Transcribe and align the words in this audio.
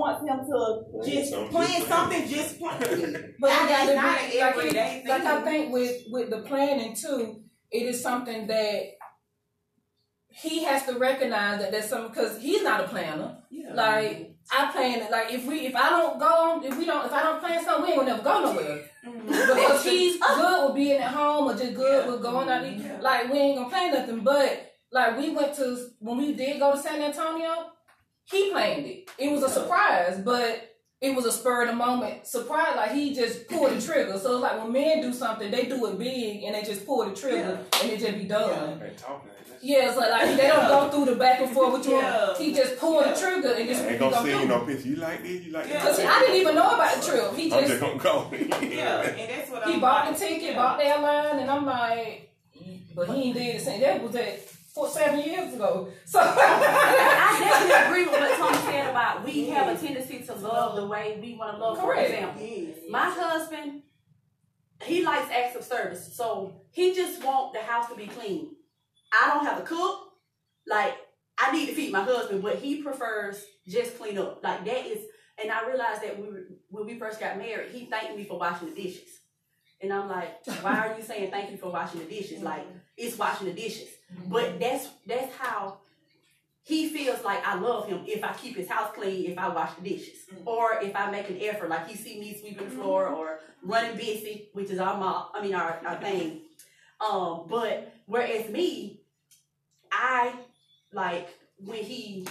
wants 0.00 0.22
him 0.28 0.38
to 0.50 1.10
just 1.10 1.30
something, 1.30 1.50
plan 1.50 1.82
something, 1.82 2.28
just 2.28 2.58
plan. 2.58 3.34
But 3.40 3.50
I 3.50 3.68
gotta 3.68 3.94
not 3.94 4.18
be 4.18 4.38
an 4.38 4.48
everyday 4.48 5.02
it- 5.04 5.08
like 5.08 5.22
I 5.24 5.42
think 5.42 5.72
with 5.72 5.92
with 6.10 6.30
the 6.30 6.40
planning 6.42 6.94
too, 6.96 7.42
it 7.70 7.84
is 7.84 8.02
something 8.02 8.46
that 8.48 8.82
he 10.32 10.64
has 10.64 10.86
to 10.86 10.98
recognize 10.98 11.60
that 11.60 11.70
there's 11.72 11.86
some 11.88 12.08
because 12.08 12.40
he's 12.40 12.62
not 12.62 12.84
a 12.84 12.88
planner. 12.88 13.38
Yeah. 13.50 13.74
Like 13.74 14.36
I 14.56 14.70
plan 14.72 15.00
it. 15.02 15.10
Like 15.10 15.32
if 15.32 15.44
we 15.46 15.66
if 15.66 15.74
I 15.76 15.90
don't 15.90 16.18
go 16.18 16.26
on 16.26 16.64
if 16.64 16.76
we 16.78 16.84
don't 16.86 17.04
if 17.06 17.12
I 17.12 17.22
don't 17.22 17.40
plan 17.40 17.64
something, 17.64 17.84
we 17.84 17.88
ain't 17.92 18.00
gonna 18.00 18.10
never 18.12 18.22
go 18.22 18.44
nowhere. 18.52 18.84
Mhm. 19.06 19.26
Because 19.26 19.84
he's 19.90 20.18
good 20.20 20.66
with 20.66 20.74
being 20.76 21.00
at 21.00 21.12
home 21.12 21.48
or 21.50 21.56
just 21.56 21.74
good 21.74 22.06
with 22.10 22.22
going 22.22 22.48
out. 22.48 22.62
to 22.62 22.70
eat. 22.72 22.78
Yeah. 22.78 22.98
Like 23.00 23.32
we 23.32 23.38
ain't 23.38 23.56
gonna 23.58 23.70
plan 23.70 23.92
nothing. 23.92 24.20
But 24.20 24.72
like 24.92 25.18
we 25.18 25.30
went 25.34 25.54
to 25.56 25.88
when 25.98 26.18
we 26.18 26.32
did 26.34 26.60
go 26.60 26.72
to 26.72 26.78
San 26.78 27.02
Antonio, 27.02 27.52
he 28.30 28.50
planned 28.50 28.86
it. 28.86 29.10
It 29.18 29.30
was 29.32 29.42
a 29.42 29.48
surprise, 29.48 30.20
but 30.24 30.66
it 31.00 31.14
was 31.14 31.24
a 31.24 31.32
spur 31.32 31.62
of 31.62 31.68
the 31.68 31.74
moment 31.74 32.26
surprise. 32.26 32.76
Like 32.76 32.92
he 32.92 33.14
just 33.14 33.48
pulled 33.48 33.70
the 33.72 33.80
trigger. 33.80 34.18
So 34.18 34.34
it's 34.34 34.42
like 34.42 34.62
when 34.62 34.72
men 34.72 35.00
do 35.00 35.12
something, 35.12 35.50
they 35.50 35.66
do 35.66 35.86
it 35.86 35.98
big 35.98 36.44
and 36.44 36.54
they 36.54 36.62
just 36.62 36.86
pull 36.86 37.08
the 37.08 37.14
trigger 37.16 37.58
and 37.82 37.90
it 37.90 37.98
just 38.00 38.18
be 38.18 38.24
done. 38.24 38.78
They 38.78 38.90
talking. 38.96 39.30
Yeah, 39.62 39.88
it's 39.90 39.96
like, 39.98 40.10
like 40.10 40.36
they 40.38 40.46
don't 40.48 40.68
go 40.68 40.88
through 40.90 41.12
the 41.12 41.18
back 41.18 41.40
and 41.40 41.50
forth 41.50 41.74
with 41.74 41.86
you. 41.86 41.96
Yeah. 41.96 42.36
He 42.38 42.54
just 42.54 42.78
pulled 42.78 43.04
Yeah. 43.04 43.12
the 43.12 43.20
trigger 43.20 43.52
and 43.52 43.68
just 43.68 43.82
I 43.82 43.88
ain't 43.88 43.98
gonna 43.98 44.12
gonna 44.12 44.26
see 44.32 44.40
you 44.40 44.48
no 44.48 44.62
it. 44.62 44.66
picture. 44.66 44.88
You 44.88 44.96
like 44.96 45.22
this? 45.22 45.42
You 45.44 45.52
like 45.52 45.68
Yeah. 45.68 45.84
this? 45.84 45.96
Cause 45.96 46.06
I 46.06 46.20
didn't 46.20 46.36
even 46.36 46.54
know 46.54 46.70
about 46.74 46.96
the 46.96 47.06
trip. 47.06 47.34
He 47.34 47.44
I'm 47.52 47.60
just 47.60 47.68
just 47.68 47.80
gonna 47.80 47.98
go. 47.98 48.30
Yeah, 48.62 49.00
and 49.02 49.30
that's 49.30 49.50
what 49.50 49.64
he 49.64 49.74
I'm 49.74 49.80
bought 49.80 50.06
like. 50.06 50.14
the 50.18 50.24
ticket, 50.24 50.42
Yeah. 50.42 50.56
bought 50.56 50.78
the 50.78 50.84
airline, 50.86 51.38
and 51.40 51.50
I'm 51.50 51.66
like, 51.66 52.30
but 52.94 53.08
he 53.10 53.22
ain't 53.24 53.36
did 53.36 53.56
the 53.56 53.64
same. 53.64 53.80
That 53.82 54.02
was 54.02 54.14
at 54.16 54.40
four, 54.80 54.88
seven 54.90 55.20
years 55.20 55.54
ago. 55.54 55.88
So 56.06 56.20
I 56.22 57.36
definitely 57.38 57.86
agree 57.86 58.04
with 58.10 58.20
what 58.20 58.38
Tony 58.38 58.58
said 58.64 58.90
about 58.90 59.24
we 59.24 59.48
have 59.50 59.68
a 59.76 59.78
tendency 59.78 60.20
to 60.20 60.34
love 60.34 60.76
the 60.76 60.86
way 60.86 61.18
we 61.20 61.34
want 61.34 61.56
to 61.56 61.58
love. 61.62 61.78
For 61.78 61.94
example, 61.94 62.42
Yes. 62.42 62.78
my 62.88 63.10
husband, 63.10 63.82
he 64.82 65.04
likes 65.04 65.30
acts 65.30 65.56
of 65.56 65.64
service, 65.64 66.14
so 66.16 66.62
he 66.70 66.94
just 66.94 67.22
want 67.22 67.52
the 67.52 67.60
house 67.60 67.88
to 67.90 67.94
be 67.94 68.06
clean. 68.06 68.52
I 69.12 69.28
don't 69.34 69.44
have 69.44 69.58
to 69.58 69.64
cook. 69.64 69.98
Like 70.66 70.94
I 71.38 71.52
need 71.52 71.66
to 71.66 71.74
feed 71.74 71.92
my 71.92 72.02
husband, 72.02 72.42
but 72.42 72.56
he 72.56 72.82
prefers 72.82 73.44
just 73.66 73.98
clean 73.98 74.16
up. 74.18 74.42
Like 74.42 74.64
that 74.64 74.86
is, 74.86 75.04
and 75.42 75.52
I 75.52 75.66
realized 75.68 76.02
that 76.02 76.18
we 76.18 76.26
when 76.68 76.86
we 76.86 76.98
first 76.98 77.20
got 77.20 77.36
married, 77.36 77.70
he 77.72 77.84
thanked 77.86 78.16
me 78.16 78.24
for 78.24 78.38
washing 78.38 78.74
the 78.74 78.82
dishes, 78.82 79.10
and 79.82 79.92
I'm 79.92 80.08
like, 80.08 80.42
why 80.62 80.78
are 80.88 80.96
you 80.96 81.02
saying 81.02 81.30
thank 81.30 81.50
you 81.50 81.58
for 81.58 81.70
washing 81.70 82.00
the 82.00 82.06
dishes? 82.06 82.40
Like 82.42 82.66
it's 82.96 83.18
washing 83.18 83.46
the 83.48 83.52
dishes, 83.52 83.88
but 84.26 84.58
that's 84.60 84.88
that's 85.06 85.34
how 85.36 85.78
he 86.62 86.88
feels 86.88 87.24
like 87.24 87.46
I 87.46 87.58
love 87.58 87.88
him 87.88 88.04
if 88.06 88.22
I 88.22 88.32
keep 88.34 88.56
his 88.56 88.68
house 88.68 88.92
clean, 88.94 89.30
if 89.30 89.38
I 89.38 89.48
wash 89.48 89.74
the 89.74 89.88
dishes, 89.88 90.26
or 90.44 90.78
if 90.82 90.94
I 90.94 91.10
make 91.10 91.28
an 91.30 91.38
effort, 91.40 91.68
like 91.68 91.88
he 91.88 91.96
see 91.96 92.20
me 92.20 92.36
sweeping 92.38 92.68
the 92.68 92.70
floor 92.70 93.08
or 93.08 93.40
running 93.62 93.96
busy, 93.96 94.48
which 94.52 94.70
is 94.70 94.78
our 94.78 94.96
mom, 94.98 95.26
I 95.34 95.42
mean 95.42 95.54
our, 95.54 95.80
our 95.86 95.96
thing. 95.96 96.42
Um, 97.00 97.46
but 97.48 97.92
whereas 98.06 98.50
me, 98.50 99.00
I 99.90 100.34
like 100.92 101.28
when 101.58 101.82
he 101.82 102.26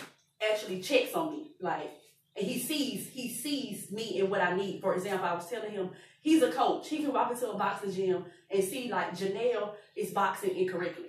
actually 0.52 0.82
checks 0.82 1.14
on 1.16 1.32
me, 1.32 1.52
like 1.60 1.92
and 2.36 2.48
he 2.48 2.60
sees 2.60 3.10
he 3.10 3.34
sees 3.34 3.92
me 3.92 4.20
and 4.20 4.30
what 4.30 4.42
I 4.42 4.56
need. 4.56 4.82
For 4.82 4.94
example, 4.96 5.28
I 5.28 5.34
was 5.34 5.50
telling 5.50 5.72
him 5.72 5.90
he's 6.22 6.42
a 6.42 6.52
coach. 6.52 6.88
He 6.88 7.00
can 7.00 7.12
walk 7.12 7.32
into 7.32 7.50
a 7.50 7.58
boxing 7.58 7.92
gym 7.92 8.26
and 8.50 8.64
see 8.64 8.90
like 8.90 9.18
Janelle 9.18 9.74
is 9.96 10.12
boxing 10.12 10.56
incorrectly. 10.56 11.06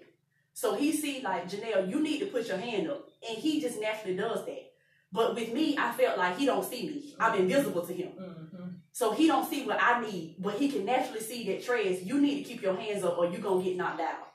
So 0.53 0.75
he 0.75 0.93
see 0.93 1.23
like 1.23 1.49
Janelle, 1.49 1.89
you 1.89 2.01
need 2.03 2.19
to 2.21 2.27
put 2.27 2.47
your 2.49 2.59
hand 2.59 2.91
up, 2.91 3.09
and 3.29 3.39
he 3.39 3.61
just 3.61 3.81
naturally 3.81 4.17
does 4.17 4.45
that. 4.47 4.67
But 5.13 5.35
with 5.35 5.53
me, 5.53 5.77
I 5.79 5.93
felt 5.93 6.19
like 6.19 6.39
he 6.39 6.47
don't 6.47 6.65
see 6.65 6.87
me. 6.87 7.15
I'm 7.19 7.39
invisible 7.39 7.85
to 7.87 7.93
him. 7.93 8.13
Mhm. 8.19 8.75
So 8.93 9.13
he 9.13 9.27
don't 9.27 9.49
see 9.49 9.65
what 9.65 9.83
I 9.83 10.01
need, 10.01 10.37
but 10.39 10.55
he 10.55 10.69
can 10.71 10.85
naturally 10.85 11.21
see 11.21 11.47
that 11.47 11.63
Trez, 11.65 12.05
you 12.05 12.21
need 12.21 12.43
to 12.43 12.49
keep 12.49 12.63
your 12.63 12.77
hands 12.77 13.05
up 13.05 13.19
or 13.19 13.27
you're 13.27 13.41
gonna 13.41 13.63
get 13.63 13.77
knocked 13.77 14.01
out. 14.01 14.29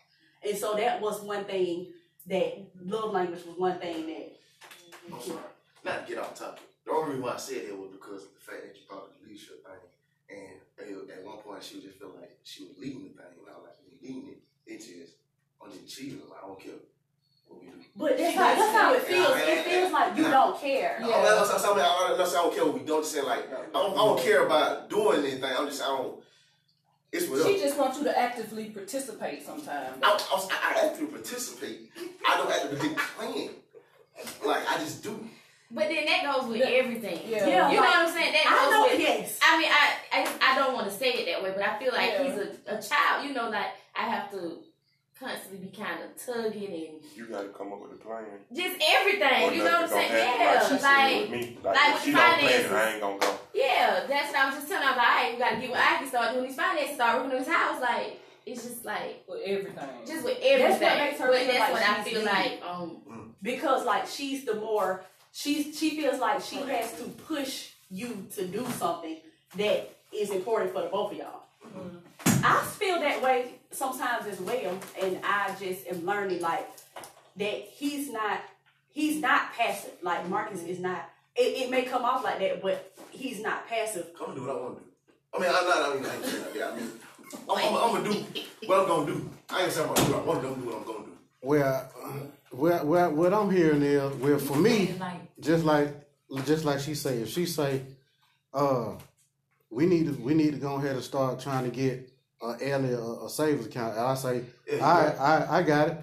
And 0.43 0.57
so 0.57 0.75
that 0.75 1.01
was 1.01 1.21
one 1.21 1.45
thing 1.45 1.93
that 2.27 2.57
love 2.81 3.13
language 3.13 3.45
was 3.45 3.57
one 3.57 3.79
thing 3.79 4.07
that 4.07 4.35
I'm 5.11 5.21
sorry. 5.21 5.39
Not 5.83 6.07
to 6.07 6.13
get 6.13 6.21
off 6.23 6.33
topic. 6.35 6.63
The 6.85 6.91
only 6.91 7.09
reason 7.11 7.23
why 7.23 7.33
I 7.33 7.37
said 7.37 7.67
that 7.67 7.77
was 7.77 7.91
because 7.91 8.23
of 8.23 8.33
the 8.33 8.39
fact 8.41 8.63
that 8.63 8.75
you 8.75 8.81
brought 8.89 9.03
up 9.03 9.19
the 9.19 9.27
leadership 9.27 9.63
thing. 9.65 9.85
And 10.29 10.97
uh, 10.97 11.13
at 11.13 11.23
one 11.23 11.37
point, 11.37 11.63
she 11.63 11.81
just 11.81 11.99
felt 11.99 12.15
like 12.19 12.37
she 12.43 12.65
was 12.65 12.77
leading 12.77 13.03
the 13.03 13.09
thing. 13.21 13.37
And 13.37 13.49
I 13.49 13.57
was 13.57 13.69
like, 13.69 13.77
you 13.85 13.97
leading 14.01 14.31
it. 14.33 14.39
It 14.65 14.77
just, 14.79 15.13
I'm. 15.65 16.19
Like, 16.29 16.43
I 16.43 16.47
don't 16.47 16.59
care 16.59 16.73
what 17.47 17.61
we 17.61 17.67
do. 17.67 17.73
but 17.95 18.17
that's 18.17 18.35
how, 18.35 18.55
that's 18.55 18.71
how 18.77 18.93
it 18.93 19.01
feels. 19.03 19.29
It 19.37 19.65
feels 19.65 19.91
like 19.91 20.17
you 20.17 20.23
don't 20.23 20.59
care. 20.59 20.97
Yeah. 21.01 21.07
I, 21.07 21.21
that's, 21.23 21.49
that's, 21.51 21.65
I, 21.65 21.69
mean, 21.69 21.79
I, 21.79 22.07
I'm 22.11 22.17
not 22.17 22.27
saying 22.27 22.39
I 22.39 22.43
don't 22.45 22.55
care 22.55 22.65
what 22.65 22.73
we 22.73 22.79
do. 22.85 22.95
I'm 22.97 23.01
just 23.01 23.13
saying, 23.13 23.25
like, 23.25 23.49
I 23.51 23.65
don't, 23.73 23.93
I 23.93 23.95
don't 23.95 24.19
care 24.21 24.45
about 24.45 24.89
doing 24.89 25.19
anything. 25.21 25.51
I'm 25.57 25.67
just, 25.67 25.81
I 25.81 25.87
don't, 25.87 26.19
it's 27.11 27.29
whatever. 27.29 27.49
She 27.49 27.59
just 27.59 27.77
wants 27.77 27.97
you 27.97 28.03
to 28.05 28.17
actively 28.19 28.65
participate 28.65 29.45
sometimes. 29.45 29.97
I, 30.03 30.07
I, 30.09 30.11
was- 30.11 30.49
I, 30.51 30.73
I 30.81 30.85
actively 30.87 31.07
participate. 31.07 31.89
I 32.27 32.37
don't 32.37 32.51
actively 32.51 32.89
plan. 32.95 33.49
Like, 34.45 34.69
I 34.69 34.77
just 34.79 35.03
do. 35.03 35.27
But 35.71 35.89
then 35.89 36.05
that 36.05 36.23
goes 36.23 36.47
with 36.47 36.57
Yeah. 36.57 36.65
everything. 36.67 37.19
Yeah. 37.27 37.47
Yeah, 37.47 37.69
You 37.69 37.75
know 37.77 37.81
like, 37.81 37.89
what 37.89 38.07
I'm 38.07 38.13
saying? 38.13 38.33
That 38.33 38.45
I 38.45 38.65
goes 38.65 38.71
know, 38.73 38.87
with 38.91 38.99
yes. 38.99 39.39
I 39.41 39.57
mean, 39.57 39.69
I, 39.71 39.93
I 40.11 40.51
I 40.51 40.55
don't 40.57 40.73
want 40.73 40.89
to 40.89 40.93
say 40.95 41.09
it 41.13 41.25
that 41.25 41.43
way, 41.43 41.51
but 41.55 41.63
I 41.67 41.79
feel 41.79 41.91
like 41.91 42.11
Yeah. 42.11 42.23
he's 42.23 42.37
a, 42.37 42.77
a 42.77 42.81
child. 42.81 43.25
You 43.27 43.33
know, 43.33 43.49
like 43.49 43.67
I 43.95 44.03
have 44.03 44.29
to 44.31 44.57
constantly 45.19 45.59
be 45.59 45.75
kind 45.75 45.99
of 46.03 46.09
tugging 46.23 46.73
and 46.73 46.99
You 47.15 47.27
gotta 47.27 47.49
come 47.49 47.71
up 47.73 47.81
with 47.81 47.93
a 47.93 48.03
plan. 48.03 48.25
just 48.53 48.75
everything. 48.81 49.43
Or 49.43 49.53
you 49.53 49.63
know 49.63 49.81
what 49.81 49.83
I'm 49.83 49.89
saying? 49.89 50.11
Yeah, 50.11 50.59
Like 50.59 50.67
she 50.79 50.83
like 50.83 51.21
with 51.21 51.29
me. 51.31 51.57
Like, 51.63 51.75
like 51.75 51.93
with 51.93 52.03
she 52.03 52.11
don't 52.11 52.19
plan 52.21 52.39
it, 52.39 52.41
finances. 52.43 52.71
I 52.71 52.91
ain't 52.91 53.01
gonna 53.01 53.19
go. 53.19 53.39
yeah, 53.53 54.05
that's 54.07 54.27
what 54.31 54.35
I 54.41 54.45
was 54.47 54.55
just 54.55 54.67
telling. 54.67 54.87
I 54.87 54.91
was 54.91 54.97
like, 54.97 55.07
all 55.07 55.15
right, 55.15 55.33
we 55.33 55.39
gotta 55.39 55.55
get 55.61 55.69
with 55.71 55.79
can 55.79 56.07
start 56.07 56.33
doing 56.33 56.47
these 56.47 56.55
finances, 56.55 56.95
start 56.95 57.17
working 57.17 57.31
on 57.31 57.37
his 57.39 57.47
house. 57.47 57.81
Like 57.81 58.19
it's 58.45 58.63
just 58.63 58.85
like 58.85 59.23
with 59.27 59.41
everything. 59.45 59.89
just 60.05 60.23
with 60.25 60.37
That's 60.41 60.79
what 60.79 60.81
everything. 60.83 60.97
makes 61.05 61.19
her 61.19 61.27
but 61.27 61.37
feel 61.39 61.47
that's 61.47 61.59
like 61.59 61.73
what 61.73 61.81
I 61.89 62.03
she's 62.03 62.13
feel 62.13 62.21
needed. 62.21 62.33
like. 62.33 62.61
Um, 62.67 63.35
because 63.41 63.85
like 63.85 64.07
she's 64.07 64.43
the 64.45 64.55
more 64.55 65.03
she's 65.31 65.77
she 65.79 65.91
feels 66.01 66.19
like 66.19 66.41
she 66.41 66.57
has 66.57 66.91
to 66.99 67.03
push 67.05 67.69
you 67.89 68.27
to 68.35 68.45
do 68.47 68.65
something 68.77 69.17
that 69.57 69.89
is 70.13 70.31
important 70.31 70.73
for 70.73 70.81
the 70.81 70.87
both 70.87 71.11
of 71.13 71.17
y'all. 71.17 71.43
I 72.25 72.63
feel 72.77 72.99
that 72.99 73.21
way 73.21 73.55
sometimes 73.71 74.27
as 74.27 74.39
well, 74.39 74.77
and 75.01 75.19
I 75.23 75.55
just 75.59 75.87
am 75.87 76.05
learning 76.05 76.41
like 76.41 76.67
that 77.37 77.67
he's 77.71 78.11
not 78.11 78.41
he's 78.91 79.21
not 79.21 79.53
passive. 79.53 79.93
Like 80.01 80.27
Marcus 80.27 80.63
is 80.63 80.79
not. 80.79 81.09
It, 81.35 81.63
it 81.63 81.69
may 81.69 81.83
come 81.83 82.05
off 82.05 82.23
like 82.23 82.39
that, 82.39 82.61
but 82.61 82.93
he's 83.11 83.41
not 83.41 83.67
passive. 83.67 84.07
I'm 84.19 84.27
gonna 84.27 84.39
do 84.39 84.41
what 84.47 84.55
I 84.55 84.59
want 84.61 84.77
to 84.77 84.83
do. 84.83 84.89
I 85.33 85.39
mean, 85.39 85.49
I'm 85.53 85.67
not. 85.67 85.91
I 85.91 85.95
mean, 85.95 86.05
I 86.05 86.15
ain't 86.15 86.25
saying 86.25 86.43
like 86.43 86.53
that. 86.53 86.71
I 86.71 86.75
mean, 86.75 86.91
I'm, 87.49 87.57
I'm, 87.57 87.75
I'm 87.75 88.03
gonna 88.03 88.13
do 88.13 88.25
what 88.67 88.79
I'm 88.79 88.87
gonna 88.87 89.05
do. 89.05 89.29
I 89.49 89.63
ain't 89.63 89.71
saying 89.71 89.89
I'm 89.89 89.95
gonna 89.95 90.07
do. 90.07 90.13
what 90.13 90.21
I 90.21 90.25
want 90.25 90.41
to 90.41 90.47
do. 90.47 90.53
I'm 90.53 90.59
gonna 90.59 90.65
do 90.65 90.69
what 90.69 90.77
I'm 90.77 90.83
gonna 90.85 91.05
do. 91.05 91.11
Well, 91.41 91.91
well, 92.51 92.85
well, 92.85 93.11
what 93.11 93.33
I'm 93.33 93.51
hearing 93.51 93.81
is, 93.81 94.15
well, 94.15 94.39
for 94.39 94.57
me, 94.57 94.95
just 95.39 95.65
like, 95.65 95.89
just 96.45 96.65
like 96.65 96.79
she 96.79 96.95
say, 96.95 97.17
if 97.17 97.29
she 97.29 97.45
say, 97.45 97.81
uh, 98.53 98.93
we 99.75 99.85
need 99.85 100.05
to, 100.05 100.13
we 100.23 100.33
need 100.33 100.51
to 100.51 100.57
go 100.57 100.75
ahead 100.75 100.95
and 100.95 101.03
start 101.03 101.37
trying 101.41 101.65
to 101.65 101.69
get 101.69 102.09
uh, 102.41 102.55
Ellie 102.61 102.93
a, 102.93 103.25
a 103.25 103.29
savings 103.29 103.65
account. 103.65 103.97
And 103.97 104.05
I 104.05 104.15
say, 104.15 104.43
Yeah, 104.65 104.75
I, 104.75 105.03
got 105.03 105.09
it. 105.09 105.19
I, 105.19 105.57
I 105.57 105.63
got 105.63 105.87
it. 105.89 105.97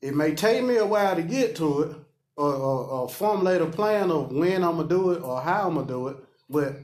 It 0.00 0.14
may 0.14 0.34
take 0.36 0.62
me 0.64 0.76
a 0.76 0.86
while 0.86 1.16
to 1.16 1.22
get 1.22 1.56
to 1.56 1.82
it, 1.82 1.96
or, 2.36 2.54
or, 2.54 2.84
or 2.86 3.08
formulate 3.08 3.60
a 3.62 3.66
plan 3.66 4.12
of 4.12 4.30
when 4.30 4.62
I'm 4.62 4.76
gonna 4.76 4.88
do 4.88 5.10
it 5.10 5.22
or 5.22 5.40
how 5.40 5.68
I'm 5.68 5.74
gonna 5.74 5.88
do 5.88 6.08
it. 6.08 6.16
But 6.48 6.76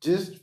just 0.00 0.38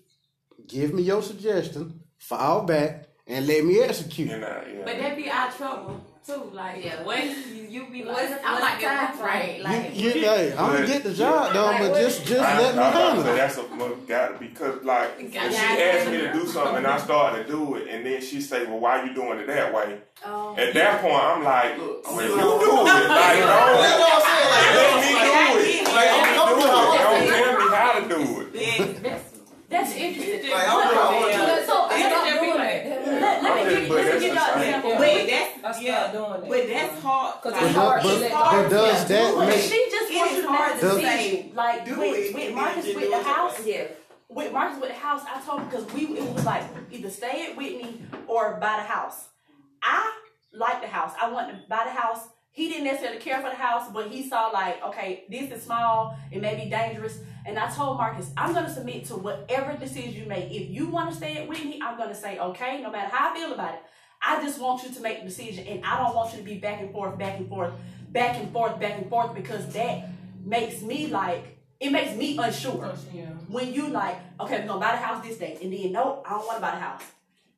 give 0.67 0.93
me 0.93 1.03
your 1.03 1.21
suggestion, 1.21 2.01
fall 2.17 2.63
back, 2.63 3.07
and 3.27 3.47
let 3.47 3.63
me 3.63 3.79
execute. 3.79 4.29
And, 4.29 4.43
uh, 4.43 4.61
yeah. 4.67 4.81
But 4.83 4.97
that 4.97 5.15
be 5.15 5.29
our 5.29 5.51
trouble 5.51 6.01
too. 6.25 6.49
Like 6.53 6.83
Yeah. 6.83 7.03
what 7.03 7.23
you, 7.23 7.33
you 7.69 7.85
be 7.91 8.03
like, 8.03 8.15
what's, 8.15 8.33
I'm 8.45 8.59
like 8.61 8.79
the 8.79 8.85
time 8.85 9.13
frame? 9.17 9.63
Like 9.63 9.95
You, 9.95 10.09
you, 10.11 10.21
hey, 10.21 10.51
I'm 10.57 10.73
gonna 10.73 10.85
get 10.87 11.03
the 11.03 11.13
job 11.13 11.53
done, 11.53 11.79
but 11.79 11.99
just, 11.99 12.25
just 12.25 12.41
I, 12.41 12.59
let 12.61 12.75
me 12.75 12.81
I, 12.81 12.87
I, 12.87 12.91
handle 12.91 13.25
it. 13.27 13.35
that's 13.37 13.57
a 13.57 13.63
must- 13.69 14.07
gotta 14.07 14.37
because 14.37 14.83
like 14.83 15.11
if 15.19 15.31
she 15.31 15.37
asked 15.37 16.09
me 16.11 16.17
to 16.17 16.33
do 16.33 16.45
something 16.47 16.77
and 16.77 16.87
I 16.87 16.97
started 16.99 17.45
to 17.47 17.51
do 17.51 17.75
it 17.75 17.87
and 17.89 18.05
then 18.05 18.21
she 18.21 18.41
say, 18.41 18.65
well, 18.65 18.79
why 18.79 19.03
you 19.03 19.13
doing 19.13 19.39
it 19.39 19.47
that 19.47 19.73
way? 19.73 19.99
Um, 20.25 20.57
At 20.59 20.73
that 20.73 21.01
point, 21.01 21.15
I'm 21.15 21.43
like, 21.43 21.77
Look, 21.77 22.05
well, 22.11 22.21
you 22.21 22.35
gonna 22.35 22.59
do 22.59 22.65
do 22.65 22.71
it. 22.71 23.09
Like, 23.09 23.39
don't 23.39 23.81
That's 23.81 23.99
what 23.99 24.13
I'm 24.13 24.21
saying. 24.21 24.51
Like, 24.51 24.75
let 24.77 24.89
me 25.01 25.11
do 25.11 25.35
it. 25.61 25.93
Like, 25.95 26.09
I'm 26.11 26.21
Let 26.21 26.35
gonna 26.37 26.55
do 26.55 26.61
do 26.61 26.67
it. 26.67 26.71
Don't 26.71 27.11
want 27.11 27.21
to 27.21 27.25
do. 27.25 27.31
tell 27.31 27.57
me 27.57 27.65
how 27.75 27.91
to 27.99 28.03
do 28.09 28.21
it. 28.41 29.03
that's 29.03 29.23
that's 29.69 29.95
interesting. 29.95 30.51
Like, 30.51 30.67
I'm 30.67 30.83
doing 30.83 30.95
what 30.95 30.97
I 30.97 31.19
want 31.19 31.31
to 31.31 31.37
do. 31.37 31.65
So, 31.65 31.75
I 31.81 32.01
so 32.01 32.09
stopped 32.09 32.27
just 32.27 32.41
be 32.41 32.45
doing 32.45 32.59
like- 32.59 32.83
that. 32.83 33.07
let, 33.21 33.43
let 33.43 33.51
me 33.55 33.75
give, 33.75 33.89
But 33.89 33.95
let 33.97 34.05
me 34.05 34.11
that's 34.11 34.21
give 34.21 34.33
the 34.33 34.39
y'all 34.39 34.53
an 34.53 34.61
same. 34.61 34.70
Example. 34.85 35.05
Yeah. 35.05 35.49
But 35.55 35.61
that's 35.61 35.81
yeah. 35.81 36.11
doing 36.11 36.31
that. 36.31 36.49
But 36.49 36.67
that's 36.67 37.01
hard. 37.01 37.41
Cause 37.41 37.53
it's 37.55 37.75
hard. 37.75 38.03
but- 38.03 38.13
to 38.13 38.19
let 38.19 38.31
but 38.31 38.69
does 38.69 39.07
that 39.07 39.35
But 39.35 39.47
make- 39.47 39.61
she 39.61 39.87
just 39.89 40.13
wants 40.13 40.35
to 40.35 40.47
hard 40.47 40.79
to 40.79 40.89
say, 40.91 41.51
Like 41.53 41.85
do 41.85 41.99
with, 41.99 42.17
it, 42.17 42.35
with 42.35 42.55
Marcus 42.55 42.85
with 42.95 43.09
the 43.09 43.23
house, 43.23 43.65
yeah. 43.65 43.83
with 44.29 44.51
Marcus 44.51 44.79
with 44.81 44.89
the 44.89 44.95
house, 44.95 45.21
I 45.33 45.41
told 45.41 45.61
him 45.61 45.69
because 45.69 45.93
we 45.93 46.17
it 46.17 46.33
was 46.33 46.45
like 46.45 46.63
either 46.91 47.09
stay 47.09 47.47
at 47.49 47.57
Whitney 47.57 48.01
or 48.27 48.53
buy 48.59 48.77
the 48.77 48.83
house. 48.83 49.29
I 49.83 50.11
like 50.53 50.81
the 50.81 50.87
house. 50.87 51.13
I 51.21 51.31
want 51.31 51.49
to 51.49 51.59
buy 51.67 51.83
the 51.85 51.91
house 51.91 52.27
he 52.53 52.67
didn't 52.67 52.83
necessarily 52.83 53.19
care 53.19 53.37
for 53.41 53.49
the 53.49 53.55
house, 53.55 53.89
but 53.93 54.11
he 54.11 54.27
saw 54.27 54.47
like, 54.47 54.83
okay, 54.83 55.23
this 55.29 55.49
is 55.51 55.63
small, 55.63 56.17
it 56.31 56.41
may 56.41 56.55
be 56.61 56.69
dangerous. 56.69 57.19
And 57.45 57.57
I 57.57 57.69
told 57.73 57.97
Marcus, 57.97 58.29
I'm 58.35 58.53
gonna 58.53 58.71
submit 58.71 59.05
to 59.05 59.15
whatever 59.15 59.73
decision 59.77 60.13
you 60.13 60.25
make. 60.25 60.51
If 60.51 60.69
you 60.69 60.87
want 60.87 61.09
to 61.09 61.15
stay 61.15 61.37
at 61.37 61.47
Whitney, 61.47 61.79
I'm 61.81 61.97
gonna 61.97 62.13
say, 62.13 62.37
okay, 62.39 62.81
no 62.81 62.91
matter 62.91 63.09
how 63.09 63.31
I 63.31 63.35
feel 63.35 63.53
about 63.53 63.75
it. 63.75 63.81
I 64.21 64.41
just 64.43 64.59
want 64.59 64.83
you 64.83 64.91
to 64.91 65.01
make 65.01 65.19
the 65.19 65.25
decision, 65.25 65.65
and 65.67 65.83
I 65.83 65.97
don't 65.97 66.15
want 66.15 66.31
you 66.33 66.39
to 66.39 66.43
be 66.43 66.55
back 66.55 66.79
and 66.81 66.91
forth, 66.91 67.17
back 67.17 67.37
and 67.37 67.49
forth, 67.49 67.73
back 68.09 68.37
and 68.37 68.51
forth, 68.51 68.79
back 68.79 68.97
and 68.97 69.09
forth, 69.09 69.33
because 69.33 69.73
that 69.73 70.09
makes 70.45 70.81
me 70.81 71.07
like 71.07 71.57
it 71.81 71.91
makes 71.91 72.15
me 72.15 72.37
unsure. 72.37 72.93
Yeah. 73.11 73.25
When 73.47 73.73
you 73.73 73.87
like, 73.87 74.17
okay, 74.39 74.61
we're 74.61 74.67
gonna 74.67 74.79
buy 74.79 74.91
the 74.91 74.97
house 74.97 75.25
this 75.25 75.37
day, 75.37 75.57
and 75.61 75.73
then 75.73 75.91
no, 75.91 76.21
I 76.25 76.31
don't 76.31 76.45
want 76.45 76.57
to 76.57 76.61
buy 76.61 76.71
the 76.71 76.79
house. 76.79 77.01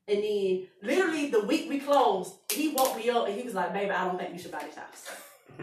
And 0.07 0.24
then 0.24 0.68
literally 0.81 1.30
the 1.30 1.42
week 1.42 1.69
we 1.69 1.80
closed, 1.80 2.33
he 2.51 2.69
woke 2.69 2.98
me 2.98 3.10
up 3.10 3.27
and 3.27 3.38
he 3.38 3.44
was 3.44 3.54
like, 3.54 3.74
baby, 3.74 3.92
I 3.92 4.06
don't 4.06 4.18
think 4.18 4.33
you 4.33 4.39
should 4.39 4.51
buy 4.51 4.63
this 4.65 4.75
house. 4.75 5.10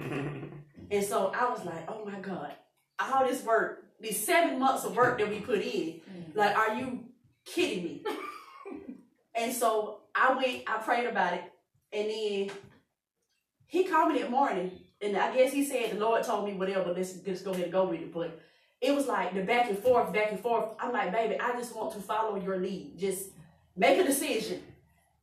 and 0.90 1.04
so 1.04 1.32
I 1.34 1.50
was 1.50 1.64
like, 1.64 1.90
oh 1.90 2.04
my 2.04 2.18
God, 2.20 2.52
all 2.98 3.26
this 3.26 3.42
work, 3.44 3.84
these 4.00 4.24
seven 4.24 4.58
months 4.58 4.84
of 4.84 4.96
work 4.96 5.18
that 5.18 5.28
we 5.28 5.40
put 5.40 5.58
in, 5.58 6.00
mm. 6.00 6.34
like, 6.34 6.56
are 6.56 6.74
you 6.74 7.04
kidding 7.44 7.84
me? 7.84 8.04
and 9.34 9.52
so 9.52 9.99
I 10.14 10.34
went, 10.34 10.62
I 10.68 10.78
prayed 10.78 11.06
about 11.06 11.34
it, 11.34 11.44
and 11.92 12.08
then 12.08 12.56
he 13.66 13.84
called 13.84 14.12
me 14.12 14.20
that 14.20 14.30
morning, 14.30 14.72
and 15.00 15.16
I 15.16 15.34
guess 15.34 15.52
he 15.52 15.64
said 15.64 15.92
the 15.92 16.00
Lord 16.00 16.22
told 16.24 16.46
me 16.46 16.54
whatever, 16.54 16.92
let's 16.92 17.12
just 17.14 17.44
go 17.44 17.52
ahead 17.52 17.64
and 17.64 17.72
go 17.72 17.84
with 17.86 18.00
it. 18.00 18.12
But 18.12 18.40
it 18.80 18.94
was 18.94 19.06
like 19.06 19.34
the 19.34 19.42
back 19.42 19.68
and 19.68 19.78
forth, 19.78 20.12
back 20.12 20.30
and 20.30 20.40
forth. 20.40 20.70
I'm 20.78 20.92
like, 20.92 21.12
baby, 21.12 21.38
I 21.38 21.52
just 21.52 21.74
want 21.76 21.92
to 21.92 22.00
follow 22.00 22.36
your 22.40 22.58
lead. 22.58 22.98
Just 22.98 23.30
make 23.76 23.98
a 23.98 24.04
decision. 24.04 24.62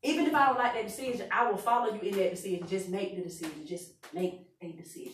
Even 0.03 0.27
if 0.27 0.33
I 0.33 0.47
don't 0.47 0.57
like 0.57 0.73
that 0.75 0.85
decision, 0.85 1.27
I 1.31 1.49
will 1.49 1.57
follow 1.57 1.93
you 1.93 1.99
in 2.01 2.17
that 2.17 2.31
decision. 2.31 2.67
Just 2.67 2.89
make 2.89 3.15
the 3.15 3.23
decision. 3.23 3.65
Just 3.65 3.93
make 4.13 4.47
a 4.61 4.71
decision. 4.71 5.13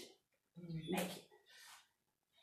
Make 0.92 1.02
it. 1.02 1.24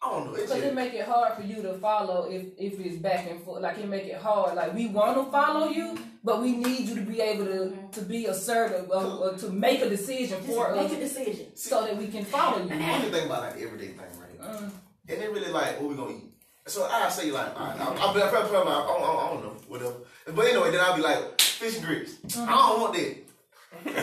I 0.03 0.11
don't 0.11 0.27
know. 0.27 0.33
Because 0.33 0.51
it 0.53 0.61
just, 0.63 0.75
make 0.75 0.95
it 0.95 1.05
hard 1.05 1.35
for 1.35 1.43
you 1.43 1.61
to 1.63 1.75
follow 1.75 2.31
if 2.31 2.47
if 2.57 2.81
it's 2.81 2.97
back 2.97 3.29
and 3.29 3.43
forth. 3.43 3.63
Like 3.63 3.79
it 3.79 3.89
make 3.89 4.07
it 4.07 4.17
hard. 4.17 4.57
Like 4.57 4.75
we 4.75 4.87
want 4.87 5.15
to 5.17 5.31
follow 5.31 5.69
you, 5.69 5.99
but 6.25 6.41
we 6.41 6.53
need 6.53 6.89
you 6.89 6.95
to 6.95 7.03
be 7.03 7.21
able 7.21 7.45
to 7.45 7.51
mm-hmm. 7.51 7.91
to 7.91 8.01
be 8.03 8.27
assertive 8.27 8.89
or, 8.91 9.05
or 9.05 9.35
to 9.37 9.51
make 9.51 9.83
a 9.83 9.91
decision 9.91 10.39
Just 10.39 10.49
for 10.49 10.75
make 10.75 10.87
us 10.87 10.93
a 10.93 10.97
decision. 10.97 11.47
so 11.55 11.85
that 11.85 11.97
we 11.97 12.07
can 12.09 12.25
follow 12.25 12.63
you. 12.63 12.69
one 12.69 12.79
thing 12.79 13.13
think 13.13 13.27
about 13.27 13.43
like 13.43 13.57
the 13.57 13.63
everyday 13.63 13.89
thing, 13.89 13.99
right? 13.99 14.41
Uh, 14.41 14.71
And 15.09 15.21
they 15.21 15.29
really 15.29 15.53
like, 15.53 15.79
what 15.81 15.91
we 15.91 15.97
gonna 15.97 16.13
eat? 16.13 16.33
So 16.67 16.85
I 16.85 17.09
say 17.11 17.31
like, 17.31 17.59
all 17.61 17.67
right, 17.67 17.81
I'll, 17.81 17.99
I'll 17.99 18.15
be 18.15 18.21
like, 18.21 18.33
I, 18.33 18.41
don't, 18.41 18.69
I 18.69 19.29
don't 19.29 19.43
know, 19.43 19.57
whatever. 19.69 19.95
But 20.25 20.47
anyway, 20.47 20.71
then 20.71 20.81
I'll 20.81 20.97
be 20.97 21.03
like, 21.03 21.41
fish 21.41 21.77
and 21.77 21.85
grits. 21.85 22.17
I 22.39 22.43
uh-huh. 22.43 22.69
don't 22.69 22.81
want 22.81 22.95
that. 22.95 23.17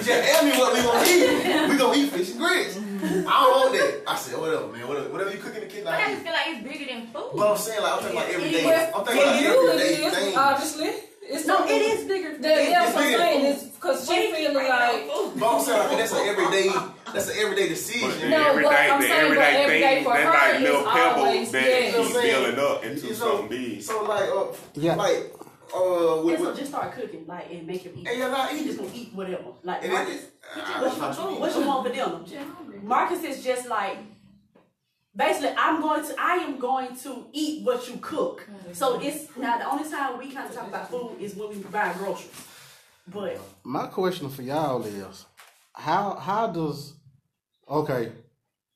Just 0.03 0.09
tell 0.09 0.43
me 0.43 0.51
what 0.51 0.73
we 0.73 0.81
gonna 0.81 1.05
eat. 1.07 1.69
We 1.69 1.77
gonna 1.77 1.97
eat 1.97 2.09
fish 2.11 2.31
and 2.31 2.39
grits. 2.39 2.77
I 3.01 3.31
don't 3.43 3.51
want 3.59 3.71
that. 3.73 4.03
I 4.07 4.15
said, 4.15 4.39
whatever, 4.39 4.67
man. 4.67 4.87
Whatever, 4.87 5.09
whatever 5.09 5.31
you 5.31 5.37
cook 5.39 5.55
in 5.55 5.61
the 5.61 5.67
kitchen, 5.67 5.83
But 5.85 5.93
I 5.95 6.05
I 6.05 6.11
just 6.11 6.23
feel 6.23 6.33
like 6.33 6.47
it's 6.47 6.63
bigger 6.67 6.85
than 6.93 7.07
food. 7.07 7.29
But 7.35 7.51
I'm 7.51 7.57
saying 7.57 7.81
like, 7.81 7.91
I'm 7.93 7.99
talking 7.99 8.17
about 8.17 8.29
everyday. 8.29 8.65
I'm 8.65 8.91
for 8.93 9.05
thinking 9.05 9.23
about 9.23 9.41
you, 9.41 9.69
everyday 9.69 9.93
it 9.93 9.99
is 10.07 10.13
things. 10.13 10.37
obviously. 10.37 10.91
It's 11.29 11.45
No, 11.45 11.65
it 11.65 11.81
is 11.81 12.07
bigger. 12.07 12.37
That, 12.37 12.41
that's 12.41 12.95
what 12.95 13.03
I'm 13.03 13.11
saying. 13.19 13.45
Is 13.45 13.63
because 13.63 14.07
she 14.07 14.31
feeling 14.31 14.53
like. 14.55 15.07
But 15.35 15.47
I'm 15.55 15.61
saying 15.61 15.79
like, 15.89 15.97
that's 15.97 16.13
an 16.13 16.27
everyday. 16.27 16.69
That's 17.13 17.29
an 17.29 17.35
everyday 17.39 17.67
decision. 17.69 18.09
the 18.21 18.29
No, 18.29 18.37
but 18.37 18.47
everyday, 18.47 18.89
I'm 18.91 19.01
the 19.01 19.07
saying, 19.07 19.29
but 19.29 19.37
everyday 19.37 19.63
everyday 19.63 19.95
thing, 19.95 20.03
for 20.05 20.13
that 20.13 20.23
her 20.23 20.53
like 20.53 20.61
little 20.61 20.83
pebble 20.83 21.21
always- 21.23 21.51
that 21.51 21.63
yeah. 21.63 21.91
keeps 21.97 22.13
So- 22.13 22.21
building 22.21 22.59
up 22.59 22.83
into 22.85 23.13
so, 23.15 23.27
something 23.27 23.47
big. 23.49 23.81
So 23.81 24.03
like, 24.03 24.29
uh, 24.29 24.45
Yeah. 24.75 24.95
like, 24.95 25.33
uh, 25.75 26.21
with, 26.23 26.35
And 26.35 26.43
so 26.43 26.49
with, 26.49 26.57
just 26.59 26.71
start 26.71 26.93
cooking, 26.93 27.25
like, 27.27 27.51
and 27.51 27.65
make 27.67 27.81
him 27.83 27.93
eat. 27.97 28.07
and 28.07 28.17
you're 28.17 28.29
not 28.29 28.49
He 28.49 28.55
eating. 28.57 28.67
just 28.67 28.79
gonna 28.79 28.91
eat 28.93 29.13
whatever. 29.13 29.43
Like, 29.63 29.83
And 29.83 29.93
Marcus, 29.93 30.15
it, 30.15 30.31
uh, 30.55 30.79
what, 30.81 30.97
not 30.99 31.17
you, 31.17 31.29
you 31.35 31.39
what 31.39 31.55
you 31.55 31.67
want 31.67 31.87
for 31.87 31.93
dinner? 31.93 32.45
Marcus 32.83 33.23
is 33.23 33.43
just 33.43 33.67
like, 33.67 33.97
basically, 35.15 35.53
I'm 35.57 35.81
going 35.81 36.05
to, 36.05 36.15
I 36.19 36.33
am 36.35 36.59
going 36.59 36.95
to 36.97 37.25
eat 37.33 37.65
what 37.65 37.87
you 37.89 37.97
cook. 38.01 38.47
So 38.73 38.99
it's 39.01 39.35
now 39.37 39.57
the 39.57 39.69
only 39.69 39.89
time 39.89 40.17
we 40.17 40.31
kind 40.31 40.47
of 40.49 40.55
talk 40.55 40.67
about 40.67 40.89
food 40.89 41.17
is 41.19 41.35
when 41.35 41.49
we 41.49 41.55
buy 41.57 41.93
groceries. 41.93 42.31
But 43.07 43.39
My 43.63 43.87
question 43.87 44.29
for 44.29 44.41
y'all 44.41 44.83
is, 44.83 45.25
how 45.73 46.15
how 46.15 46.47
does 46.47 46.93
okay, 47.69 48.11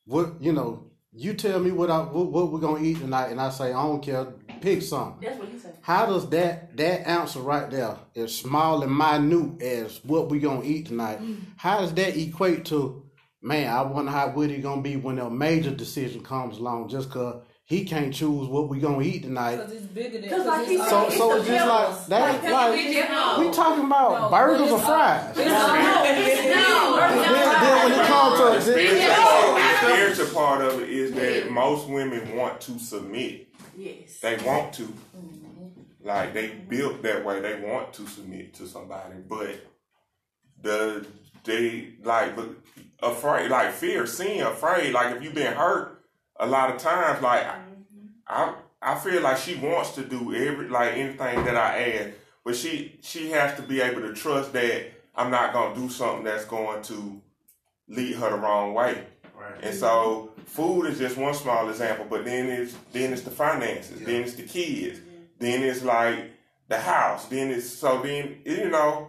what 0.06 0.34
you 0.40 0.52
know, 0.52 0.84
you 1.12 1.34
tell 1.34 1.60
me 1.60 1.70
what 1.70 1.90
I 1.90 1.98
what, 2.00 2.26
what 2.32 2.50
we're 2.50 2.58
gonna 2.60 2.82
eat 2.82 2.98
tonight, 2.98 3.28
and 3.30 3.40
I 3.40 3.50
say 3.50 3.66
I 3.72 3.82
don't 3.82 4.02
care, 4.02 4.26
pick 4.62 4.82
something. 4.82 5.20
that's 5.28 5.38
what 5.38 5.48
he 5.48 5.58
said. 5.58 5.76
How 5.82 6.06
does 6.06 6.28
that 6.30 6.76
that 6.76 7.06
answer 7.08 7.40
right 7.40 7.70
there, 7.70 7.96
as 8.16 8.34
small 8.34 8.82
and 8.82 8.96
minute 8.96 9.60
as 9.62 10.00
what 10.04 10.28
we 10.30 10.38
gonna 10.38 10.62
eat 10.64 10.86
tonight, 10.86 11.20
mm. 11.20 11.36
how 11.56 11.80
does 11.80 11.92
that 11.94 12.16
equate 12.16 12.64
to? 12.66 13.04
Man, 13.44 13.68
I 13.72 13.82
wonder 13.82 14.12
how 14.12 14.28
Woody 14.30 14.58
gonna 14.58 14.82
be 14.82 14.96
when 14.96 15.18
a 15.18 15.28
major 15.28 15.70
decision 15.72 16.22
comes 16.22 16.58
along, 16.58 16.88
just 16.88 17.10
cause 17.10 17.42
he 17.64 17.84
can't 17.84 18.12
choose 18.14 18.46
what 18.48 18.68
we 18.68 18.78
gonna 18.78 19.02
eat 19.02 19.22
tonight. 19.24 19.56
Because 19.56 19.72
it's 19.72 19.86
bigger 19.86 20.20
than. 20.20 20.30
'Cause 20.30 20.46
like 20.46 20.66
he 20.68 20.76
said, 20.78 20.88
So 20.88 20.96
all- 20.96 21.06
it's 21.06 21.16
so 21.16 21.36
it's 21.36 21.46
just 21.48 21.66
like 21.68 22.06
that. 22.06 22.42
Like, 22.44 22.52
Like 22.52 23.38
we 23.38 23.50
talking 23.50 23.84
about 23.84 24.20
No, 24.22 24.28
burgers 24.30 24.60
but 24.60 24.70
or 24.70 24.76
it's 24.76 24.84
fries. 24.86 25.24
all- 25.24 25.42
it's 25.42 26.42
Then, 26.42 27.62
then 27.62 27.90
when 27.90 28.00
it 28.00 28.06
comes 28.06 28.64
The 28.66 28.72
to 28.72 28.78
the 28.78 29.76
spiritual 29.78 30.26
part 30.34 30.60
of 30.62 30.80
it 30.82 30.88
is 30.90 31.12
that 31.12 31.50
most 31.50 31.88
women 31.88 32.36
want 32.36 32.60
to 32.62 32.78
submit. 32.78 33.48
Yes. 33.76 34.20
They 34.20 34.36
want 34.38 34.72
to. 34.74 34.82
Mm-hmm. 34.82 35.52
Like 36.04 36.34
they 36.34 36.48
built 36.48 37.02
that 37.02 37.24
way. 37.24 37.40
They 37.40 37.60
want 37.60 37.92
to 37.94 38.06
submit 38.06 38.54
to 38.54 38.66
somebody, 38.66 39.14
but 39.28 39.64
the 40.60 41.06
they 41.44 41.94
like 42.02 42.34
but 42.34 42.48
afraid, 43.02 43.50
like 43.50 43.72
fear, 43.72 44.06
seeing 44.06 44.42
afraid. 44.42 44.92
Like 44.92 45.16
if 45.16 45.22
you've 45.22 45.34
been 45.34 45.52
hurt 45.52 46.02
a 46.38 46.46
lot 46.46 46.74
of 46.74 46.78
times, 46.80 47.22
like 47.22 47.44
mm-hmm. 47.44 48.06
I 48.26 48.54
I 48.80 48.96
feel 48.96 49.22
like 49.22 49.36
she 49.36 49.54
wants 49.54 49.92
to 49.92 50.04
do 50.04 50.34
every 50.34 50.68
like 50.68 50.94
anything 50.94 51.44
that 51.44 51.56
I 51.56 51.92
ask, 51.92 52.10
but 52.44 52.56
she 52.56 52.98
she 53.02 53.30
has 53.30 53.56
to 53.56 53.62
be 53.62 53.80
able 53.80 54.00
to 54.02 54.12
trust 54.12 54.52
that 54.54 54.90
I'm 55.14 55.30
not 55.30 55.52
gonna 55.52 55.74
do 55.74 55.88
something 55.88 56.24
that's 56.24 56.44
going 56.44 56.82
to 56.82 57.22
lead 57.88 58.16
her 58.16 58.30
the 58.30 58.36
wrong 58.36 58.74
way. 58.74 59.04
Right. 59.42 59.64
And 59.64 59.74
so 59.74 60.30
food 60.46 60.86
is 60.86 60.98
just 60.98 61.16
one 61.16 61.34
small 61.34 61.68
example, 61.68 62.06
but 62.08 62.24
then 62.24 62.48
it's 62.48 62.74
then 62.92 63.12
it's 63.12 63.22
the 63.22 63.30
finances, 63.30 64.00
Yeah. 64.00 64.06
then 64.06 64.22
it's 64.22 64.34
the 64.34 64.44
kids, 64.44 65.00
then 65.38 65.62
it's 65.62 65.82
like 65.82 66.30
the 66.68 66.78
house, 66.78 67.26
then 67.26 67.50
it's 67.50 67.68
so 67.68 68.00
then 68.02 68.38
you 68.44 68.68
know, 68.70 69.08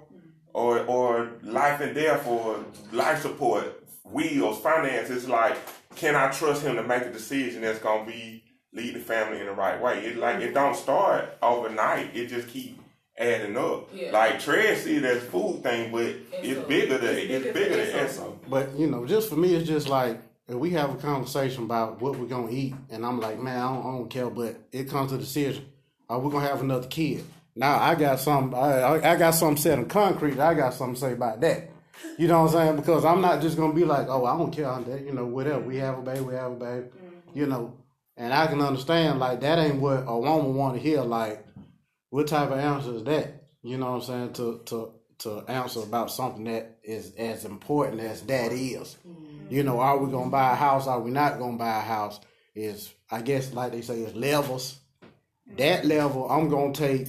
or 0.53 0.79
or 0.85 1.29
life 1.43 1.81
and 1.81 1.95
death 1.95 2.27
or 2.27 2.63
life 2.91 3.21
support, 3.21 3.83
wheels, 4.03 4.59
finances. 4.59 5.27
Like, 5.27 5.57
can 5.95 6.15
I 6.15 6.29
trust 6.31 6.63
him 6.63 6.75
to 6.75 6.83
make 6.83 7.03
a 7.03 7.11
decision 7.11 7.61
that's 7.61 7.79
gonna 7.79 8.05
be 8.05 8.43
lead 8.73 8.95
the 8.95 8.99
family 8.99 9.39
in 9.39 9.45
the 9.45 9.53
right 9.53 9.79
way? 9.81 10.05
It 10.05 10.17
like 10.17 10.37
it 10.41 10.53
don't 10.53 10.75
start 10.75 11.37
overnight. 11.41 12.15
It 12.15 12.27
just 12.27 12.47
keep 12.47 12.79
adding 13.17 13.57
up. 13.57 13.89
Yeah. 13.93 14.11
Like 14.11 14.39
Trey 14.39 14.75
see 14.75 14.97
it 14.97 15.03
as 15.03 15.23
food 15.23 15.63
thing, 15.63 15.91
but 15.91 16.01
it's 16.03 16.59
so- 16.59 16.65
bigger 16.67 16.97
than 16.97 17.15
It's 17.15 17.29
it's 17.29 17.43
bigger 17.45 17.53
bigger 17.53 17.75
than 17.85 17.95
than 17.95 18.07
Esso. 18.07 18.19
Esso. 18.19 18.37
But 18.49 18.77
you 18.77 18.87
know, 18.87 19.05
just 19.05 19.29
for 19.29 19.35
me, 19.35 19.53
it's 19.55 19.67
just 19.67 19.87
like 19.87 20.19
if 20.47 20.55
we 20.55 20.71
have 20.71 20.93
a 20.93 20.97
conversation 20.97 21.63
about 21.63 22.01
what 22.01 22.17
we're 22.17 22.27
gonna 22.27 22.51
eat, 22.51 22.75
and 22.89 23.05
I'm 23.05 23.19
like, 23.19 23.39
man, 23.39 23.57
I 23.57 23.73
don't, 23.73 23.79
I 23.79 23.97
don't 23.97 24.09
care, 24.09 24.29
but 24.29 24.57
it 24.71 24.89
comes 24.89 25.11
to 25.11 25.17
the 25.17 25.23
decision: 25.23 25.65
are 26.09 26.19
we 26.19 26.31
gonna 26.31 26.47
have 26.47 26.61
another 26.61 26.87
kid? 26.87 27.23
Now 27.55 27.79
I 27.79 27.95
got 27.95 28.19
some, 28.19 28.53
I, 28.55 28.81
I 28.81 29.13
I 29.13 29.15
got 29.15 29.31
something 29.31 29.57
set 29.57 29.77
in 29.77 29.85
concrete. 29.85 30.39
I 30.39 30.53
got 30.53 30.73
something 30.73 30.95
to 30.95 31.01
say 31.01 31.13
about 31.13 31.39
that. 31.41 31.69
You 32.17 32.27
know 32.27 32.41
what 32.41 32.55
I'm 32.55 32.67
saying? 32.67 32.75
Because 32.77 33.05
I'm 33.05 33.21
not 33.21 33.41
just 33.41 33.57
gonna 33.57 33.73
be 33.73 33.85
like, 33.85 34.07
oh, 34.09 34.25
I 34.25 34.37
don't 34.37 34.51
care 34.51 34.67
on 34.67 34.83
that. 34.85 35.05
You 35.05 35.13
know, 35.13 35.25
whatever. 35.25 35.59
We 35.61 35.77
have 35.77 35.99
a 35.99 36.01
baby, 36.01 36.21
we 36.21 36.33
have 36.33 36.51
a 36.51 36.55
baby. 36.55 36.87
Mm-hmm. 36.87 37.37
You 37.37 37.45
know, 37.45 37.77
and 38.17 38.33
I 38.33 38.47
can 38.47 38.61
understand 38.61 39.19
like 39.19 39.41
that 39.41 39.59
ain't 39.59 39.79
what 39.79 40.03
a 40.07 40.17
woman 40.17 40.55
want 40.55 40.75
to 40.75 40.81
hear. 40.81 41.01
Like, 41.01 41.45
what 42.13 42.27
type 42.27 42.51
of 42.51 42.59
answer 42.59 42.93
is 42.93 43.03
that? 43.05 43.41
You 43.63 43.77
know 43.77 43.93
what 43.93 43.95
I'm 43.95 44.01
saying? 44.01 44.33
To 44.33 44.61
to 44.65 44.91
to 45.19 45.43
answer 45.47 45.79
about 45.79 46.11
something 46.11 46.43
that 46.43 46.77
is 46.83 47.11
as 47.17 47.43
important 47.43 48.01
as 48.01 48.21
that 48.23 48.51
is. 48.51 48.97
You 49.49 49.63
know, 49.63 49.79
are 49.79 49.97
we 49.97 50.11
gonna 50.11 50.29
buy 50.29 50.51
a 50.51 50.55
house? 50.55 50.85
Are 50.85 50.99
we 50.99 51.09
not 51.09 51.39
gonna 51.39 51.57
buy 51.57 51.79
a 51.79 51.81
house? 51.81 52.19
Is 52.53 52.93
I 53.09 53.23
guess 53.23 53.51
like 53.51 53.71
they 53.71 53.81
say, 53.81 54.01
it's 54.01 54.15
levels. 54.15 54.79
That 55.57 55.85
level, 55.85 56.29
I'm 56.29 56.49
gonna 56.49 56.71
take 56.71 57.07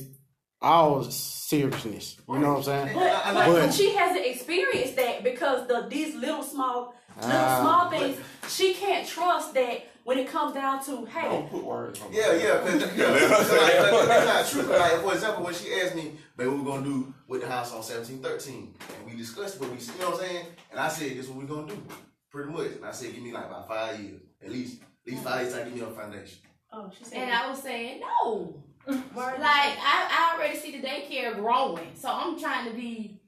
all 0.63 1.05
seriousness. 1.05 2.17
You 2.27 2.39
know 2.39 2.55
what 2.55 2.57
I'm 2.57 2.63
saying? 2.63 2.95
But, 2.95 3.27
I 3.27 3.35
but 3.35 3.75
she 3.75 3.95
hasn't 3.95 4.25
experienced 4.25 4.97
that 4.97 5.23
because 5.23 5.69
the 5.69 5.87
these 5.91 6.15
little 6.15 6.43
small 6.43 6.95
little 7.17 7.31
Ah. 7.31 7.61
small 7.61 7.91
things 7.91 8.17
she 8.49 8.73
can't 8.73 9.07
trust 9.07 9.53
that 9.53 9.85
when 10.05 10.19
it 10.19 10.29
comes 10.29 10.55
down 10.55 10.85
to 10.85 11.05
hey 11.07 11.29
Don't 11.29 11.51
put 11.51 11.65
words 11.65 12.01
on 12.03 12.13
Yeah, 12.13 12.33
yeah, 12.35 12.59
cause, 12.61 12.75
yeah, 12.97 13.07
'cause, 13.07 13.51
like, 13.53 13.91
'cause 13.91 14.09
that's 14.09 14.27
not 14.27 14.47
true. 14.63 14.63
'Cause, 14.71 14.81
like, 14.81 15.01
for 15.03 15.13
example, 15.15 15.45
when 15.45 15.55
she 15.55 15.73
asked 15.75 15.95
me, 15.97 16.19
"Baby, 16.37 16.51
what 16.51 16.59
we 16.59 16.65
gonna 16.65 16.85
do 16.85 17.15
with 17.27 17.41
the 17.43 17.49
house 17.49 17.73
on 17.73 17.83
seventeen 17.83 18.23
thirteen? 18.23 18.75
and 18.97 19.11
we 19.11 19.17
discussed 19.17 19.59
what 19.61 19.71
we, 19.71 19.79
you 19.79 19.87
know 20.01 20.11
what 20.11 20.21
I'm 20.23 20.27
saying, 20.29 20.47
and 20.71 20.79
I 20.81 20.89
said, 20.89 21.11
"This 21.17 21.25
is 21.25 21.31
what 21.31 21.39
we 21.39 21.47
gonna 21.47 21.67
do, 21.69 21.83
pretty 22.31 22.51
much." 22.53 22.73
And 22.77 22.85
I 22.85 22.93
said, 22.93 23.15
"Give 23.15 23.23
me 23.23 23.33
like 23.33 23.47
about 23.47 23.67
five 23.69 23.99
years, 24.01 24.21
at 24.43 24.51
least, 24.51 24.83
at 25.07 25.13
least 25.13 25.25
five 25.25 25.43
years. 25.43 25.55
I 25.55 25.65
give 25.65 25.75
me 25.75 25.81
a 25.81 25.87
foundation." 25.87 26.39
oh 26.73 26.91
she 26.97 27.05
said 27.05 27.19
And 27.23 27.33
I 27.33 27.49
was 27.51 27.63
saying 27.63 28.01
no. 28.01 28.63
Like 28.87 28.99
I, 29.17 30.09
I 30.11 30.35
already 30.37 30.59
see 30.59 30.73
the 30.79 30.87
daycare 30.87 31.35
growing, 31.37 31.93
so 31.95 32.09
I'm 32.11 32.39
trying 32.39 32.69
to 32.69 32.75
be 32.77 33.21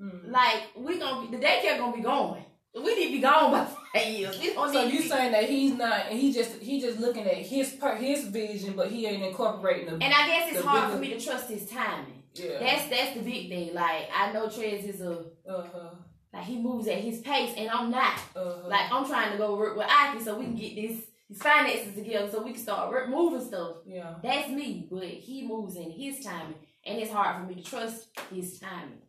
Mm. 0.00 0.30
like 0.30 0.62
we 0.76 0.96
gonna 0.98 1.28
be 1.28 1.36
the 1.36 1.42
daycare 1.42 1.76
gonna 1.78 1.96
be 1.96 2.02
going. 2.02 2.44
We 2.74 2.94
need 2.94 3.06
to 3.06 3.12
be 3.12 3.20
gone 3.20 3.50
by 3.50 3.64
five 3.64 4.06
years. 4.08 4.38
We 4.38 4.52
don't 4.52 4.72
So 4.72 4.84
you 4.84 5.02
saying 5.02 5.32
that 5.32 5.44
he's 5.48 5.74
not, 5.74 6.06
and 6.10 6.18
he 6.18 6.32
just 6.32 6.60
he 6.60 6.80
just 6.80 6.98
looking 7.00 7.24
at 7.24 7.36
his 7.36 7.70
per 7.72 7.96
his 7.96 8.26
vision, 8.26 8.74
but 8.74 8.90
he 8.90 9.06
ain't 9.06 9.22
incorporating 9.22 9.86
the. 9.86 9.92
And 9.92 10.14
I 10.14 10.26
guess 10.26 10.52
it's 10.52 10.64
hard 10.64 10.92
for 10.92 10.98
me 10.98 11.08
to 11.10 11.20
trust 11.20 11.48
his 11.48 11.68
timing. 11.68 12.22
yeah. 12.34 12.58
That's 12.60 12.88
that's 12.88 13.14
the 13.14 13.22
big 13.22 13.48
thing. 13.48 13.74
Like 13.74 14.08
I 14.14 14.32
know 14.32 14.46
Trez 14.46 14.88
is 14.88 15.00
a 15.00 15.24
uh-huh. 15.48 15.90
like 16.32 16.44
he 16.44 16.58
moves 16.58 16.86
at 16.88 16.98
his 16.98 17.20
pace, 17.20 17.54
and 17.56 17.70
I'm 17.70 17.90
not. 17.90 18.18
Uh-huh. 18.36 18.68
Like 18.68 18.92
I'm 18.92 19.06
trying 19.06 19.32
to 19.32 19.38
go 19.38 19.56
work 19.56 19.76
with 19.76 19.86
Aki 19.86 20.22
so 20.22 20.38
we 20.38 20.44
can 20.44 20.54
get 20.54 20.76
this 20.76 21.04
his 21.28 21.42
finances 21.42 21.94
together 21.94 22.30
so 22.30 22.42
we 22.42 22.52
can 22.52 22.62
start 22.62 23.10
moving 23.10 23.46
stuff. 23.46 23.76
yeah. 23.86 24.14
That's 24.22 24.48
me, 24.50 24.86
but 24.90 25.04
he 25.04 25.46
moves 25.46 25.76
in 25.76 25.90
his 25.90 26.24
timing, 26.24 26.54
and 26.84 26.98
it's 26.98 27.12
hard 27.12 27.36
for 27.36 27.46
me 27.46 27.60
to 27.60 27.68
trust 27.68 28.08
his 28.34 28.58
timing. 28.58 29.02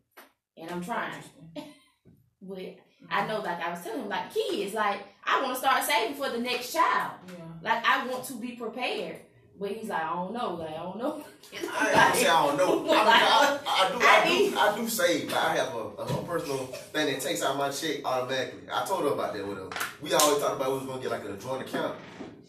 And 0.57 0.69
I'm 0.69 0.83
trying, 0.83 1.13
but 2.41 2.75
I 3.09 3.25
know, 3.27 3.39
like 3.41 3.61
I 3.61 3.71
was 3.71 3.81
telling 3.81 4.01
him, 4.01 4.09
like 4.09 4.33
kids, 4.33 4.73
like 4.73 4.99
I 5.23 5.41
want 5.41 5.53
to 5.53 5.59
start 5.59 5.83
saving 5.83 6.15
for 6.15 6.29
the 6.29 6.39
next 6.39 6.73
child. 6.73 7.13
Yeah. 7.27 7.43
Like 7.61 7.85
I 7.85 8.05
want 8.07 8.23
to 8.25 8.33
be 8.33 8.51
prepared. 8.51 9.17
But 9.59 9.71
he's 9.71 9.89
like, 9.89 10.01
I 10.01 10.13
don't 10.13 10.33
know, 10.33 10.53
like 10.53 10.69
I 10.69 10.83
don't 10.83 10.97
know. 10.97 11.21
I, 11.53 12.11
I 12.11 12.15
say 12.15 12.27
I 12.27 12.45
don't 12.45 12.57
know. 12.57 12.79
I, 12.83 12.93
mean, 12.93 12.93
I, 12.93 13.59
I, 13.67 13.89
do, 13.89 13.97
I 13.99 14.21
I, 14.21 14.49
do, 14.49 14.57
I 14.57 14.77
do 14.77 14.87
save. 14.87 15.27
Like, 15.27 15.35
I 15.35 15.55
have 15.57 15.75
a, 15.75 15.77
a, 15.77 16.19
a 16.19 16.23
personal 16.23 16.57
thing 16.67 17.07
that 17.07 17.19
takes 17.19 17.43
out 17.43 17.57
my 17.57 17.69
check 17.69 18.05
automatically. 18.05 18.61
I 18.71 18.85
told 18.85 19.03
her 19.03 19.09
about 19.09 19.33
that 19.33 19.45
with 19.45 19.57
her. 19.57 19.69
We 20.01 20.13
always 20.13 20.41
talked 20.41 20.55
about 20.55 20.71
we 20.71 20.77
was 20.77 20.85
gonna 20.85 21.01
get 21.01 21.11
like 21.11 21.25
a 21.25 21.33
joint 21.33 21.67
account, 21.67 21.97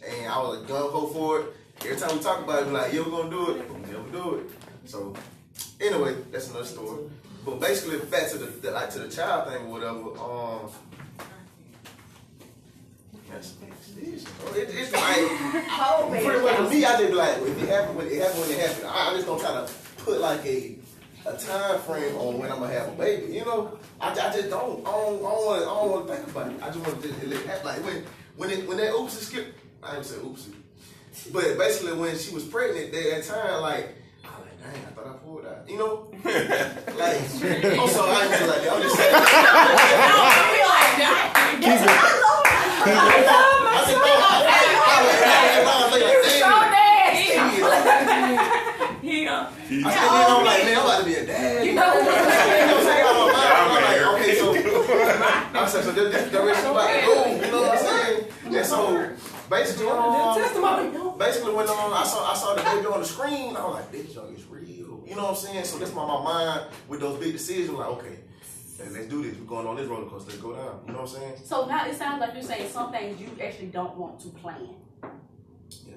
and 0.06 0.28
I 0.28 0.38
was 0.40 0.58
like 0.58 0.68
gun 0.68 0.90
ho 0.90 1.06
for 1.08 1.40
it. 1.40 1.46
Every 1.84 1.96
time 1.96 2.16
we 2.16 2.22
talk 2.22 2.44
about 2.44 2.62
it, 2.62 2.66
we 2.66 2.72
like, 2.72 2.92
yeah, 2.92 3.00
we're 3.00 3.10
gonna 3.10 3.30
do 3.30 3.50
it. 3.56 3.70
We 3.70 3.80
never 3.92 4.10
do 4.10 4.34
it. 4.36 4.50
So 4.84 5.14
anyway, 5.80 6.14
that's 6.30 6.50
another 6.50 6.64
story. 6.64 7.10
But 7.44 7.60
basically, 7.60 7.98
back 8.10 8.30
to 8.30 8.38
the, 8.38 8.70
like 8.70 8.90
to 8.90 8.98
the 8.98 9.08
child 9.08 9.50
thing 9.50 9.66
or 9.66 9.70
whatever. 9.70 10.18
Um, 10.18 10.70
that's, 13.30 13.54
it's, 13.96 14.26
it's 14.54 14.92
like 14.92 15.02
Oh, 15.02 16.08
Pretty 16.10 16.42
much 16.42 16.56
for 16.56 16.68
me, 16.68 16.84
I 16.84 16.98
just 16.98 17.14
like, 17.14 17.36
if 17.38 17.62
it 17.62 17.68
happened, 17.68 17.96
when 17.96 18.06
it 18.08 18.20
happened, 18.20 18.40
when 18.40 18.50
it 18.50 18.58
happened. 18.58 18.86
I, 18.86 19.10
I 19.10 19.14
just 19.14 19.26
don't 19.26 19.40
try 19.40 19.52
to 19.52 19.70
put 20.04 20.20
like 20.20 20.44
a 20.44 20.76
a 21.26 21.36
time 21.36 21.78
frame 21.80 22.16
on 22.16 22.38
when 22.38 22.50
I'm 22.50 22.60
gonna 22.60 22.72
have 22.72 22.88
a 22.88 22.92
baby. 22.92 23.34
You 23.34 23.44
know, 23.44 23.78
I, 24.00 24.10
I 24.10 24.14
just 24.14 24.50
don't. 24.50 24.86
I 24.86 24.90
don't. 24.90 25.18
I 25.18 25.20
don't 25.20 25.22
want. 25.22 25.62
I 25.62 25.64
don't 25.64 25.90
want 25.90 26.06
to 26.08 26.14
think 26.14 26.28
about 26.28 26.52
it. 26.52 26.62
I 26.62 26.66
just 26.66 26.78
want 26.78 27.02
to 27.02 27.08
just 27.08 27.22
let 27.24 27.40
it 27.40 27.46
happen. 27.46 27.66
Like 27.66 27.84
when 27.84 28.04
when 28.36 28.50
it 28.50 28.68
when 28.68 28.76
that 28.78 28.92
oopsie 28.92 29.22
skip. 29.22 29.56
I 29.82 29.92
didn't 29.92 30.06
say 30.06 30.16
oopsie, 30.16 30.52
but 31.32 31.56
basically 31.56 31.94
when 31.94 32.18
she 32.18 32.34
was 32.34 32.44
pregnant, 32.44 32.92
at 32.92 32.92
that 32.92 33.24
time, 33.24 33.62
like. 33.62 33.96
I 34.70 34.72
was 34.72 34.78
like, 34.78 34.82
dang, 34.82 34.84
I 34.86 34.90
thought 34.94 35.06
I 35.06 35.12
pulled 35.24 35.46
out. 35.46 35.68
You 35.68 35.78
know? 35.78 36.06
like, 36.98 37.20
I'm 37.20 37.88
sorry, 37.88 38.10
I 38.10 38.22
ain't 38.22 38.46
like 38.46 38.62
that. 38.62 38.72
I'm 38.72 38.82
just 38.82 38.96
saying. 38.96 39.14
I 39.14 39.24
just 43.86 44.04
thought, 45.64 45.76
I 45.76 45.84
was 45.84 45.92
like, 45.92 46.04
dang. 46.70 48.38
He 49.00 49.26
uh, 49.26 49.46
He- 49.68 49.82
I 49.84 49.90
said, 49.90 50.02
you 50.02 50.10
know, 50.28 50.42
like, 50.44 50.64
man, 50.64 50.76
I'm 50.78 50.84
about 50.84 50.98
to 51.00 51.04
be 51.06 51.14
a 51.14 51.26
dad. 51.26 51.66
You 51.66 51.72
know 51.74 51.80
what 51.82 52.06
I'm 52.06 52.82
saying? 52.84 53.06
I'm 53.06 53.68
like, 53.74 54.00
okay, 54.20 54.34
so 54.38 54.44
I 54.52 55.66
said, 55.66 55.84
so 55.84 55.90
this, 55.92 56.12
this 56.12 56.30
direction 56.32 56.66
about 56.70 56.86
to. 56.88 56.92
You 57.46 57.50
know 57.50 57.62
what 57.62 57.70
I'm 57.70 57.78
saying? 57.78 58.56
And 58.56 58.66
so 58.66 59.10
basically, 59.50 59.88
um, 59.88 61.18
basically 61.18 61.52
when 61.52 61.68
um, 61.68 61.92
I 61.92 62.04
saw 62.04 62.30
I 62.30 62.34
saw 62.34 62.54
the 62.54 62.62
baby 62.62 62.86
on 62.86 63.00
the 63.00 63.06
screen, 63.06 63.56
I 63.56 63.64
was 63.66 63.74
like, 63.74 63.92
this 63.92 64.14
junk 64.14 64.38
is 64.38 64.44
real. 64.46 65.02
You 65.06 65.16
know 65.16 65.24
what 65.24 65.30
I'm 65.30 65.36
saying? 65.36 65.64
So 65.64 65.78
that's 65.78 65.90
why 65.90 66.06
my 66.06 66.22
mind 66.22 66.66
with 66.88 67.00
those 67.00 67.18
big 67.18 67.32
decisions, 67.32 67.70
like, 67.70 67.88
okay, 67.88 68.20
let's, 68.78 68.92
let's 68.92 69.06
do 69.08 69.22
this. 69.22 69.36
We're 69.36 69.46
going 69.46 69.66
on 69.66 69.76
this 69.76 69.86
roller 69.88 70.08
coaster. 70.08 70.30
Let's 70.30 70.40
go 70.40 70.54
down. 70.54 70.80
You 70.86 70.92
know 70.92 71.00
what 71.00 71.10
I'm 71.10 71.20
saying? 71.20 71.34
So 71.44 71.66
now 71.66 71.86
it 71.86 71.96
sounds 71.96 72.20
like 72.20 72.34
you're 72.34 72.42
saying 72.42 72.70
some 72.70 72.92
things 72.92 73.20
you 73.20 73.28
actually 73.42 73.66
don't 73.66 73.96
want 73.96 74.20
to 74.20 74.28
plan. 74.28 74.68
Yeah. 75.84 75.94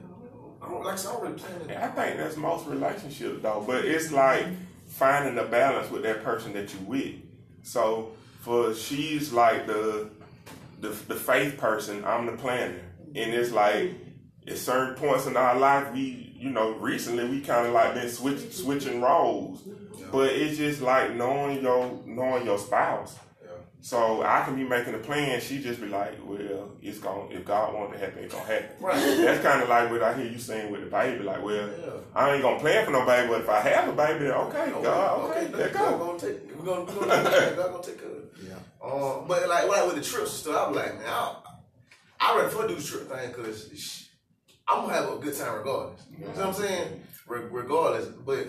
I 0.62 0.70
don't 0.70 0.84
like 0.84 0.98
I 0.98 1.02
I 1.02 1.14
don't 1.14 1.22
really 1.22 1.36
plan 1.36 1.62
it. 1.70 1.78
I 1.78 1.88
think 1.90 2.18
that's 2.18 2.38
most 2.38 2.68
relationships 2.68 3.42
though, 3.42 3.64
but 3.66 3.86
it's 3.86 4.12
like 4.12 4.48
finding 4.88 5.38
a 5.38 5.48
balance 5.48 5.92
with 5.92 6.04
that 6.04 6.24
person 6.24 6.54
that 6.54 6.74
you 6.74 6.80
with. 6.86 7.16
So 7.62 8.14
for 8.42 8.74
she's 8.74 9.32
like 9.32 9.68
the 9.68 10.10
the 10.82 10.90
the 10.90 11.16
faith 11.16 11.58
person, 11.58 12.04
I'm 12.04 12.26
the 12.26 12.34
planner, 12.34 12.82
and 13.16 13.34
it's 13.34 13.52
like 13.52 13.92
at 14.48 14.58
certain 14.58 14.96
points 14.96 15.26
in 15.26 15.38
our 15.38 15.58
life, 15.58 15.94
we 15.94 16.36
you 16.36 16.50
know 16.50 16.72
recently 16.74 17.26
we 17.30 17.42
kind 17.42 17.68
of 17.68 17.74
like 17.74 17.94
been 17.94 18.10
switch, 18.10 18.52
switching 18.52 19.02
roles, 19.02 19.62
but 20.12 20.30
it's 20.32 20.58
just 20.58 20.82
like 20.82 21.16
knowing 21.16 21.62
your 21.62 22.00
knowing 22.06 22.46
your 22.46 22.58
spouse. 22.58 23.18
So 23.82 24.24
I 24.24 24.46
can 24.46 24.56
be 24.56 24.64
making 24.64 24.94
a 24.94 24.98
plan. 24.98 25.42
She 25.42 25.60
just 25.62 25.82
be 25.82 25.88
like, 25.88 26.18
"Well, 26.26 26.72
it's 26.82 27.00
going. 27.00 27.30
to 27.32 27.36
If 27.36 27.44
God 27.44 27.74
wants 27.74 27.92
to 27.92 28.00
happen, 28.00 28.24
it's 28.24 28.34
gonna 28.34 28.46
happen." 28.46 28.70
Right. 28.80 28.96
That's 28.96 29.44
kind 29.44 29.62
of 29.62 29.68
like 29.68 29.92
what 29.92 30.02
I 30.02 30.14
hear 30.14 30.26
you 30.32 30.40
saying 30.40 30.72
with 30.72 30.86
the 30.86 30.88
baby. 30.90 31.22
Like, 31.22 31.44
well, 31.44 31.68
Yeah. 31.68 31.90
I 32.16 32.32
ain't 32.34 32.42
gonna 32.42 32.60
plan 32.62 32.86
for 32.86 32.92
no 32.92 33.06
baby, 33.06 33.28
but 33.28 33.42
if 33.42 33.50
I 33.50 33.60
have 33.60 33.90
a 33.90 33.92
baby, 33.92 34.20
then 34.20 34.32
okay, 34.32 34.72
God, 34.82 35.20
okay, 35.32 35.40
okay, 35.48 35.54
let 35.58 35.74
God 35.74 36.00
go. 36.00 36.06
gonna 36.06 36.20
take, 36.20 36.58
we're 36.58 36.66
gonna, 36.66 36.86
we're 36.86 37.08
gonna, 37.08 37.56
God 37.58 37.72
gonna 37.72 37.84
take 37.84 38.00
care 38.00 38.10
of 38.10 38.16
it. 38.18 38.34
Yeah. 38.48 38.56
Um, 38.82 39.26
but 39.28 39.48
like, 39.50 39.68
like 39.68 39.86
with 39.86 39.96
the 39.96 40.02
trips 40.02 40.30
and 40.32 40.40
stuff, 40.40 40.68
I'm 40.70 40.76
like, 40.76 40.96
man, 41.00 41.04
I, 41.06 41.36
I 42.24 42.38
rather 42.38 42.50
for 42.50 42.68
do 42.68 42.76
the 42.76 42.82
trip 42.82 43.10
thing 43.10 43.32
because 43.32 44.08
I'm 44.68 44.84
gonna 44.86 44.94
have 44.94 45.12
a 45.12 45.18
good 45.18 45.36
time 45.36 45.56
regardless. 45.56 46.06
You 46.10 46.26
know 46.26 46.32
what 46.32 46.46
I'm 46.46 46.54
saying? 46.54 47.04
Re- 47.28 47.48
regardless, 47.52 48.08
but 48.26 48.48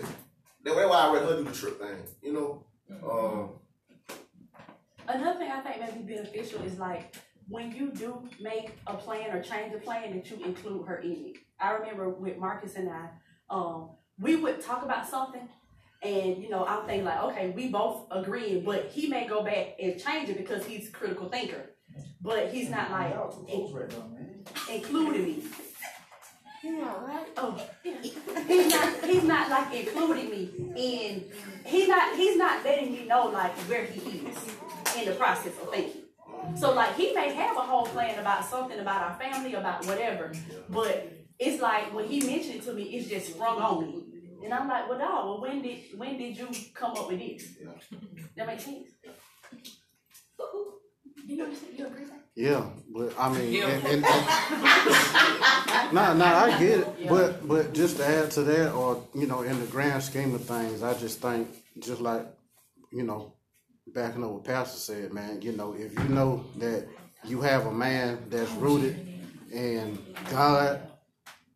that's 0.63 0.75
why 0.75 0.83
I 0.83 1.13
rather 1.13 1.25
her 1.25 1.37
do 1.37 1.43
the 1.43 1.51
trip 1.51 1.81
thing. 1.81 1.97
You 2.21 2.33
know, 2.33 2.63
um, 3.05 3.49
Another 5.07 5.37
thing 5.37 5.51
I 5.51 5.59
think 5.59 5.81
may 5.81 6.01
be 6.01 6.15
beneficial 6.15 6.63
is 6.63 6.79
like 6.79 7.15
when 7.49 7.71
you 7.73 7.91
do 7.91 8.27
make 8.39 8.71
a 8.87 8.95
plan 8.95 9.35
or 9.35 9.43
change 9.43 9.73
a 9.75 9.77
plan 9.77 10.15
that 10.15 10.31
you 10.31 10.43
include 10.45 10.87
her 10.87 10.97
in 10.99 11.11
it. 11.11 11.37
I 11.59 11.71
remember 11.71 12.09
with 12.09 12.37
Marcus 12.37 12.75
and 12.75 12.89
I, 12.89 13.09
um, 13.49 13.89
we 14.19 14.37
would 14.37 14.61
talk 14.61 14.83
about 14.83 15.05
something 15.07 15.47
and 16.01 16.41
you 16.41 16.49
know, 16.49 16.65
I'm 16.65 16.85
thinking 16.85 17.05
like, 17.05 17.21
okay, 17.23 17.49
we 17.49 17.67
both 17.67 18.07
agreeing, 18.09 18.63
but 18.63 18.87
he 18.87 19.07
may 19.07 19.27
go 19.27 19.43
back 19.43 19.75
and 19.81 19.99
change 20.01 20.29
it 20.29 20.37
because 20.37 20.65
he's 20.65 20.87
a 20.87 20.91
critical 20.91 21.29
thinker. 21.29 21.74
But 22.21 22.51
he's 22.51 22.69
not 22.69 22.91
like 22.91 23.13
in- 23.47 24.45
including 24.71 25.23
me. 25.23 25.43
Yeah. 26.63 27.23
Oh, 27.37 27.61
yeah. 27.83 28.01
he's 28.01 28.71
not. 28.73 29.03
He's 29.05 29.23
not 29.23 29.49
like 29.49 29.73
including 29.73 30.29
me 30.31 30.49
in. 30.75 31.25
He's 31.65 31.87
not. 31.87 32.15
He's 32.15 32.37
not 32.37 32.63
letting 32.65 32.91
me 32.91 33.05
know 33.05 33.27
like 33.27 33.51
where 33.69 33.85
he 33.85 33.99
is 34.29 34.37
in 34.97 35.05
the 35.05 35.11
process 35.13 35.53
of 35.61 35.69
thinking. 35.69 36.01
So 36.57 36.73
like 36.73 36.95
he 36.95 37.13
may 37.13 37.33
have 37.33 37.55
a 37.57 37.61
whole 37.61 37.85
plan 37.85 38.17
about 38.19 38.45
something 38.45 38.79
about 38.79 39.01
our 39.03 39.13
family, 39.19 39.53
about 39.53 39.85
whatever, 39.85 40.31
but 40.69 41.11
it's 41.39 41.61
like 41.61 41.93
when 41.93 42.07
he 42.07 42.21
mentioned 42.25 42.55
it 42.55 42.63
to 42.63 42.73
me, 42.73 42.83
it's 42.95 43.09
just 43.09 43.33
sprung 43.33 43.59
on 43.59 43.81
me, 43.85 44.03
and 44.43 44.53
I'm 44.53 44.67
like, 44.67 44.87
well, 44.89 44.99
dog, 44.99 45.25
well, 45.25 45.41
when 45.41 45.61
did 45.61 45.79
when 45.97 46.17
did 46.17 46.37
you 46.37 46.47
come 46.73 46.91
up 46.91 47.07
with 47.07 47.19
this? 47.19 47.47
That 48.35 48.47
makes 48.47 48.63
sense. 48.65 48.89
You 51.27 51.37
know, 51.37 51.47
you 51.75 51.87
agree? 51.87 52.05
Yeah, 52.35 52.65
but 52.93 53.13
I 53.17 53.31
mean, 53.33 53.63
and, 53.63 53.83
and, 53.85 53.85
and 53.85 54.01
nah, 55.93 56.13
nah, 56.13 56.43
I 56.43 56.57
get 56.59 56.81
it. 56.81 57.09
But 57.09 57.47
but 57.47 57.73
just 57.73 57.97
to 57.97 58.05
add 58.05 58.29
to 58.31 58.43
that, 58.43 58.73
or 58.73 59.01
you 59.15 59.25
know, 59.25 59.41
in 59.41 59.57
the 59.59 59.65
grand 59.67 60.03
scheme 60.03 60.35
of 60.35 60.43
things, 60.43 60.83
I 60.83 60.93
just 60.95 61.21
think, 61.21 61.47
just 61.79 62.01
like 62.01 62.27
you 62.91 63.03
know, 63.03 63.33
backing 63.87 64.23
up 64.23 64.31
what 64.31 64.43
Pastor 64.43 64.77
said, 64.77 65.13
man. 65.13 65.41
You 65.41 65.53
know, 65.53 65.73
if 65.73 65.97
you 65.97 66.09
know 66.09 66.43
that 66.57 66.85
you 67.23 67.39
have 67.39 67.67
a 67.67 67.73
man 67.73 68.19
that's 68.29 68.51
oh, 68.51 68.59
rooted 68.59 69.07
in 69.51 69.97
God, 70.29 70.81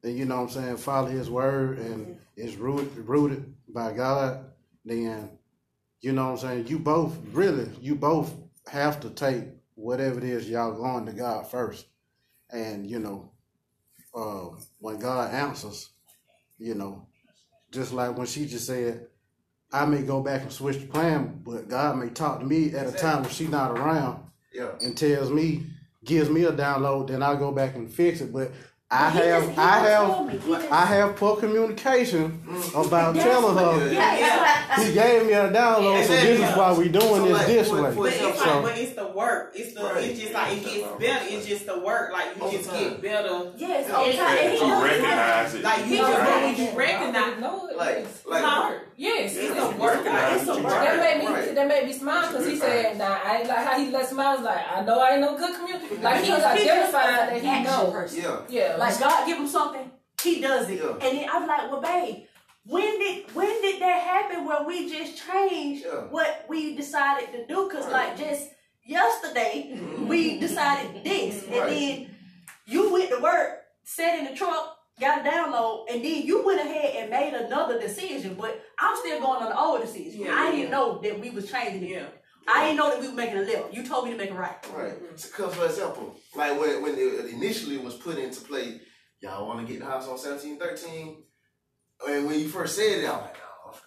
and 0.04 0.18
you 0.18 0.24
know 0.24 0.38
what 0.38 0.56
I'm 0.56 0.64
saying, 0.64 0.78
follow 0.78 1.08
His 1.08 1.30
word, 1.30 1.78
and 1.80 2.18
is 2.38 2.56
rooted 2.56 2.98
rooted 2.98 3.54
by 3.68 3.92
God, 3.92 4.46
then 4.86 5.30
you 6.02 6.14
know 6.14 6.32
what 6.32 6.32
I'm 6.32 6.38
saying. 6.38 6.68
You 6.68 6.80
both 6.80 7.18
really, 7.34 7.70
you 7.82 7.96
both 7.96 8.34
have 8.68 9.02
to 9.02 9.10
take 9.10 9.59
whatever 9.79 10.17
it 10.19 10.25
is 10.25 10.50
y'all 10.50 10.75
going 10.75 11.05
to 11.05 11.13
God 11.13 11.50
first, 11.50 11.88
and 12.51 12.86
you 12.86 13.00
know, 13.00 13.31
uh, 14.13 14.50
when 14.79 15.00
God 15.00 15.33
answers, 15.33 15.89
you 16.57 16.75
know, 16.75 17.07
just 17.71 17.93
like 17.93 18.17
when 18.17 18.27
she 18.27 18.45
just 18.45 18.67
said, 18.67 19.07
I 19.71 19.86
may 19.86 20.01
go 20.01 20.21
back 20.21 20.41
and 20.41 20.51
switch 20.51 20.79
the 20.79 20.88
plan, 20.88 21.41
but 21.43 21.69
God 21.69 21.98
may 21.98 22.09
talk 22.09 22.39
to 22.39 22.45
me 22.45 22.74
at 22.74 22.88
a 22.88 22.91
time 22.91 23.21
when 23.21 23.31
she's 23.31 23.50
not 23.50 23.77
around 23.77 24.24
yeah. 24.53 24.71
and 24.81 24.98
tells 24.98 25.29
me, 25.29 25.63
gives 26.03 26.29
me 26.29 26.43
a 26.43 26.51
download, 26.51 27.07
then 27.07 27.21
I 27.21 27.36
go 27.36 27.51
back 27.51 27.75
and 27.75 27.91
fix 27.91 28.21
it. 28.21 28.33
But 28.33 28.51
I 28.91 29.12
He 29.12 29.19
have, 29.19 29.46
just- 29.46 29.60
I 29.60 29.79
have, 29.88 30.08
told 30.08 30.27
me. 30.27 30.38
He 30.39 30.51
just- 30.51 30.72
I 30.72 30.86
have 30.86 31.15
poor 31.15 31.36
communication 31.38 32.41
mm. 32.48 32.88
about 32.88 33.15
telling 33.15 33.55
her. 33.55 33.91
Yeah. 33.93 34.79
He 34.84 34.93
gave 34.93 35.27
me 35.27 35.34
a 35.34 35.51
download, 35.51 36.05
so 36.05 36.13
this 36.13 36.39
is 36.39 36.58
why 36.58 36.74
we 36.74 36.89
doing 36.89 37.03
So, 37.03 37.24
this 37.25 37.34
like, 37.38 37.46
this 37.48 37.67
for- 37.69 37.84
way. 37.84 37.91
for 37.91 37.96
But 38.03 38.13
it's 38.13 38.15
example, 38.24 38.53
like, 38.53 38.63
but 38.63 38.77
it's 38.79 38.93
the 38.96 39.08
work. 39.08 39.51
It's 39.53 39.74
the. 39.75 39.84
Right. 39.84 40.03
It's 40.05 40.19
just 40.19 40.34
like 40.34 40.53
it 40.58 40.63
gets 40.63 40.88
better. 41.00 41.25
It's 41.27 41.46
just 41.46 41.65
the 41.67 41.79
work. 41.79 42.12
Like 42.12 42.25
you 42.36 42.58
just 42.58 42.69
time. 42.72 42.79
get 42.84 43.01
better. 43.03 43.51
Yes, 43.58 43.86
Yeah, 43.89 43.96
over. 43.96 44.10
And 44.10 44.51
he 44.53 44.60
To 44.60 44.67
knows 44.67 44.84
recognize 44.84 45.53
it. 45.55 45.63
Like 45.63 45.86
you 45.86 45.98
just 45.98 46.12
just 46.12 46.60
you 46.60 46.65
you 46.65 46.77
recognize. 46.77 47.39
No, 47.39 47.69
Like- 47.77 48.08
like- 48.25 48.43
It's. 48.43 48.81
Yes, 49.00 49.34
Yeah, 49.34 49.41
it's 49.41 49.51
it's 49.51 49.60
a 49.60 49.69
work. 49.79 50.01
It's 50.03 50.48
a 50.50 50.53
work. 50.55 50.63
That 50.74 50.98
made 51.00 51.24
me. 51.25 51.34
Right. 51.34 51.55
That 51.55 51.67
made 51.69 51.86
me 51.88 51.93
smile 51.93 52.27
because 52.31 52.46
he 52.46 52.58
said, 52.58 52.98
"Nah, 52.98 53.17
I 53.24 53.38
ain't 53.38 53.48
like 53.48 53.58
how 53.65 53.79
he 53.79 53.89
let 53.91 54.10
smile. 54.10 54.27
I 54.27 54.36
was 54.36 54.43
like, 54.43 54.65
I 54.75 54.81
know 54.81 55.00
I 55.00 55.12
ain't 55.12 55.22
no 55.22 55.38
good 55.38 55.55
community. 55.55 55.96
Like 56.01 56.22
he 56.24 56.31
was 56.31 56.43
identified 56.43 57.29
that 57.29 57.41
he 57.41 57.48
action 57.48 57.63
know. 57.86 57.91
person. 57.91 58.24
Yeah. 58.50 58.75
Like 58.79 59.00
God 59.00 59.25
give 59.27 59.38
him 59.38 59.48
something, 59.48 59.91
he 60.21 60.41
does 60.41 60.69
it. 60.69 60.79
Yeah. 60.79 60.91
And 60.93 61.01
then 61.01 61.29
I'm 61.31 61.48
like, 61.48 61.71
well, 61.71 61.81
babe, 61.81 62.24
when 62.65 63.00
did 63.00 63.33
when 63.36 63.62
did 63.62 63.81
that 63.81 64.03
happen 64.03 64.45
where 64.45 64.63
we 64.63 64.89
just 64.89 65.21
changed 65.27 65.86
Yeah. 65.86 66.01
what 66.09 66.45
we 66.48 66.75
decided 66.75 67.31
to 67.33 67.45
do? 67.48 67.69
Cause 67.69 67.88
like 67.91 68.17
just 68.17 68.50
yesterday 68.86 69.71
mm-hmm. 69.74 70.07
we 70.07 70.39
decided 70.39 71.03
this, 71.03 71.43
and 71.43 71.53
then 71.53 72.09
you 72.65 72.91
went 72.91 73.09
to 73.09 73.19
work, 73.19 73.62
sat 73.83 74.19
in 74.19 74.25
the 74.25 74.36
truck. 74.36 74.75
Got 75.00 75.25
a 75.25 75.29
download, 75.29 75.86
and 75.89 76.03
then 76.03 76.24
you 76.24 76.45
went 76.45 76.59
ahead 76.59 76.95
and 76.98 77.09
made 77.09 77.33
another 77.33 77.79
decision. 77.79 78.36
But 78.38 78.62
I'm 78.77 78.98
still 78.98 79.21
going 79.21 79.41
on 79.43 79.48
the 79.48 79.57
old 79.57 79.79
decision. 79.79 80.24
Yeah, 80.24 80.36
I 80.36 80.51
didn't 80.51 80.71
know 80.71 81.00
that 81.01 81.17
we 81.17 81.29
was 81.29 81.50
changing 81.50 81.91
it. 81.91 82.19
Yeah. 82.46 82.53
I 82.53 82.65
didn't 82.65 82.77
know 82.77 82.89
that 82.89 83.01
we 83.01 83.08
were 83.08 83.13
making 83.13 83.38
a 83.38 83.41
left. 83.41 83.74
You 83.74 83.86
told 83.86 84.05
me 84.05 84.12
to 84.12 84.17
make 84.17 84.31
a 84.31 84.34
right. 84.34 84.55
Right. 84.74 84.93
Because 85.12 85.55
for 85.55 85.65
example, 85.65 86.15
like 86.36 86.60
when 86.60 86.81
when 86.81 86.96
it 86.98 87.34
initially 87.34 87.77
was 87.77 87.96
put 87.96 88.17
into 88.17 88.41
play, 88.41 88.81
y'all 89.22 89.48
want 89.48 89.65
to 89.65 89.72
get 89.72 89.81
the 89.81 89.86
house 89.86 90.08
on 90.08 90.17
seventeen 90.17 90.58
thirteen, 90.58 91.24
and 92.08 92.25
when 92.27 92.39
you 92.39 92.48
first 92.48 92.75
said 92.75 93.00
it, 93.03 93.05
I 93.05 93.12
was 93.12 93.22
like, 93.22 93.38
no. 93.38 93.77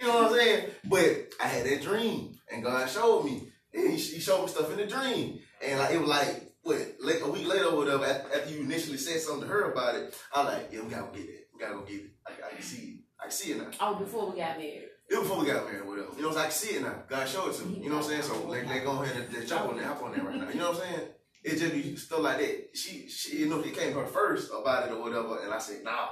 You 0.00 0.06
know 0.08 0.22
what 0.22 0.32
I'm 0.32 0.38
saying? 0.38 0.70
But 0.84 1.28
I 1.42 1.46
had 1.46 1.66
that 1.66 1.82
dream, 1.82 2.34
and 2.52 2.62
God 2.62 2.88
showed 2.88 3.24
me, 3.24 3.48
and 3.72 3.90
He, 3.90 3.96
he 3.96 4.20
showed 4.20 4.42
me 4.42 4.48
stuff 4.48 4.70
in 4.72 4.78
the 4.78 4.86
dream, 4.86 5.38
and 5.64 5.78
like 5.78 5.94
it 5.94 6.00
was 6.00 6.08
like. 6.08 6.48
What, 6.64 6.78
like 7.02 7.20
a 7.24 7.28
week 7.28 7.48
later 7.48 7.64
or 7.64 7.78
whatever, 7.78 8.06
after 8.06 8.38
after 8.38 8.54
you 8.54 8.60
initially 8.60 8.96
said 8.96 9.20
something 9.20 9.48
to 9.48 9.52
her 9.52 9.72
about 9.72 9.96
it, 9.96 10.14
I'm 10.32 10.46
like, 10.46 10.68
yeah, 10.70 10.80
we 10.82 10.90
gotta 10.90 11.06
go 11.06 11.10
get 11.10 11.28
it. 11.28 11.48
We 11.52 11.58
gotta 11.58 11.74
go 11.74 11.80
get 11.80 12.02
it. 12.02 12.10
I, 12.24 12.30
I 12.30 12.54
can 12.54 12.62
see 12.62 12.76
it. 12.86 13.00
I 13.18 13.22
can 13.24 13.32
see 13.32 13.50
it 13.50 13.58
now. 13.58 13.70
Oh, 13.80 13.96
before 13.96 14.30
we 14.30 14.36
got 14.38 14.58
married. 14.58 14.84
It 15.12 15.18
was 15.18 15.28
before 15.28 15.40
we 15.44 15.46
got 15.46 15.66
married 15.66 15.82
or 15.82 15.86
whatever. 15.90 16.16
You 16.16 16.22
know, 16.22 16.32
so 16.32 16.38
I 16.38 16.42
can 16.44 16.52
see 16.52 16.76
it 16.76 16.82
now. 16.82 16.94
God 17.06 17.28
showed 17.28 17.50
it 17.50 17.56
to 17.58 17.66
me. 17.66 17.80
You 17.82 17.90
know 17.90 17.96
what 17.96 18.04
I'm 18.04 18.10
saying? 18.10 18.22
So 18.22 18.46
let, 18.48 18.66
let 18.66 18.84
go 18.84 19.02
ahead 19.02 19.16
and 19.16 19.32
let 19.34 19.46
jump 19.46 19.68
on 19.68 19.76
that, 19.76 19.86
hop 19.86 20.02
on 20.02 20.12
that 20.12 20.24
right 20.24 20.36
now. 20.36 20.48
You 20.48 20.54
know 20.58 20.70
what 20.70 20.82
I'm 20.82 20.88
saying? 20.88 21.08
It 21.44 21.58
just 21.58 21.72
be 21.74 21.96
stuff 21.96 22.20
like 22.20 22.38
that. 22.38 22.68
She, 22.74 23.08
she, 23.08 23.38
you 23.38 23.48
know, 23.48 23.60
it 23.60 23.76
came 23.76 23.92
to 23.92 24.00
her 24.00 24.06
first 24.06 24.50
about 24.58 24.88
it 24.88 24.92
or 24.92 25.02
whatever, 25.02 25.40
and 25.44 25.52
I 25.52 25.58
said, 25.58 25.84
nah. 25.84 26.08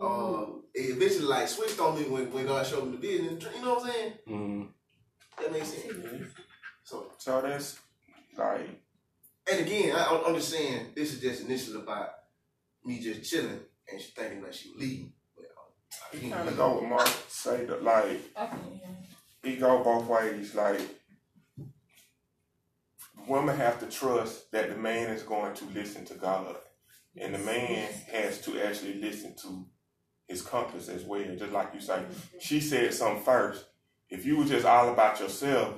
Um, 0.00 0.64
it 0.74 0.96
eventually 0.96 1.26
like 1.26 1.48
switched 1.48 1.78
on 1.80 1.94
me 1.98 2.08
when, 2.08 2.32
when 2.32 2.46
God 2.46 2.66
showed 2.66 2.84
me 2.86 2.92
the 2.92 2.98
business. 2.98 3.44
You 3.54 3.62
know 3.62 3.74
what 3.74 3.84
I'm 3.86 3.90
saying? 3.92 4.12
Mhm. 4.28 4.68
That 5.38 5.52
makes 5.52 5.68
sense. 5.68 5.94
So, 6.84 7.12
So 7.18 7.40
that's 7.42 7.78
like 8.36 8.82
and 9.50 9.60
again, 9.64 9.94
I, 9.94 10.02
I'm- 10.04 10.22
I'm 10.26 10.34
just 10.34 10.50
saying, 10.50 10.92
this 10.96 11.14
is 11.14 11.20
just 11.20 11.44
initially 11.44 11.78
about 11.80 12.10
me 12.84 12.98
just 13.00 13.30
chilling 13.30 13.60
and 13.90 14.00
she 14.00 14.10
thinking 14.10 14.42
that 14.42 14.54
she 14.54 14.70
was 14.70 14.80
leaving. 14.80 15.12
You 16.12 16.30
kind 16.30 16.48
of 16.48 16.56
go 16.56 16.80
with 16.80 16.88
Mark 16.88 17.08
say 17.28 17.64
that 17.64 17.82
like 17.82 18.20
I 18.36 18.46
can, 18.46 18.58
yeah. 18.80 19.50
it 19.50 19.60
go 19.60 19.82
both 19.82 20.06
ways. 20.06 20.54
Like 20.54 20.80
women 23.28 23.56
have 23.56 23.80
to 23.80 23.86
trust 23.86 24.50
that 24.52 24.70
the 24.70 24.76
man 24.76 25.10
is 25.10 25.22
going 25.22 25.54
to 25.54 25.64
listen 25.66 26.04
to 26.06 26.14
God, 26.14 26.56
and 27.16 27.34
the 27.34 27.38
man 27.38 27.88
has 28.12 28.40
to 28.42 28.60
actually 28.66 28.94
listen 28.94 29.34
to 29.42 29.66
his 30.28 30.42
compass 30.42 30.88
as 30.88 31.04
well. 31.04 31.36
Just 31.36 31.52
like 31.52 31.74
you 31.74 31.80
say, 31.80 31.94
mm-hmm. 31.94 32.38
she 32.40 32.60
said 32.60 32.92
something 32.94 33.22
first. 33.22 33.64
If 34.08 34.24
you 34.24 34.36
were 34.36 34.44
just 34.44 34.64
all 34.64 34.92
about 34.92 35.18
yourself, 35.18 35.74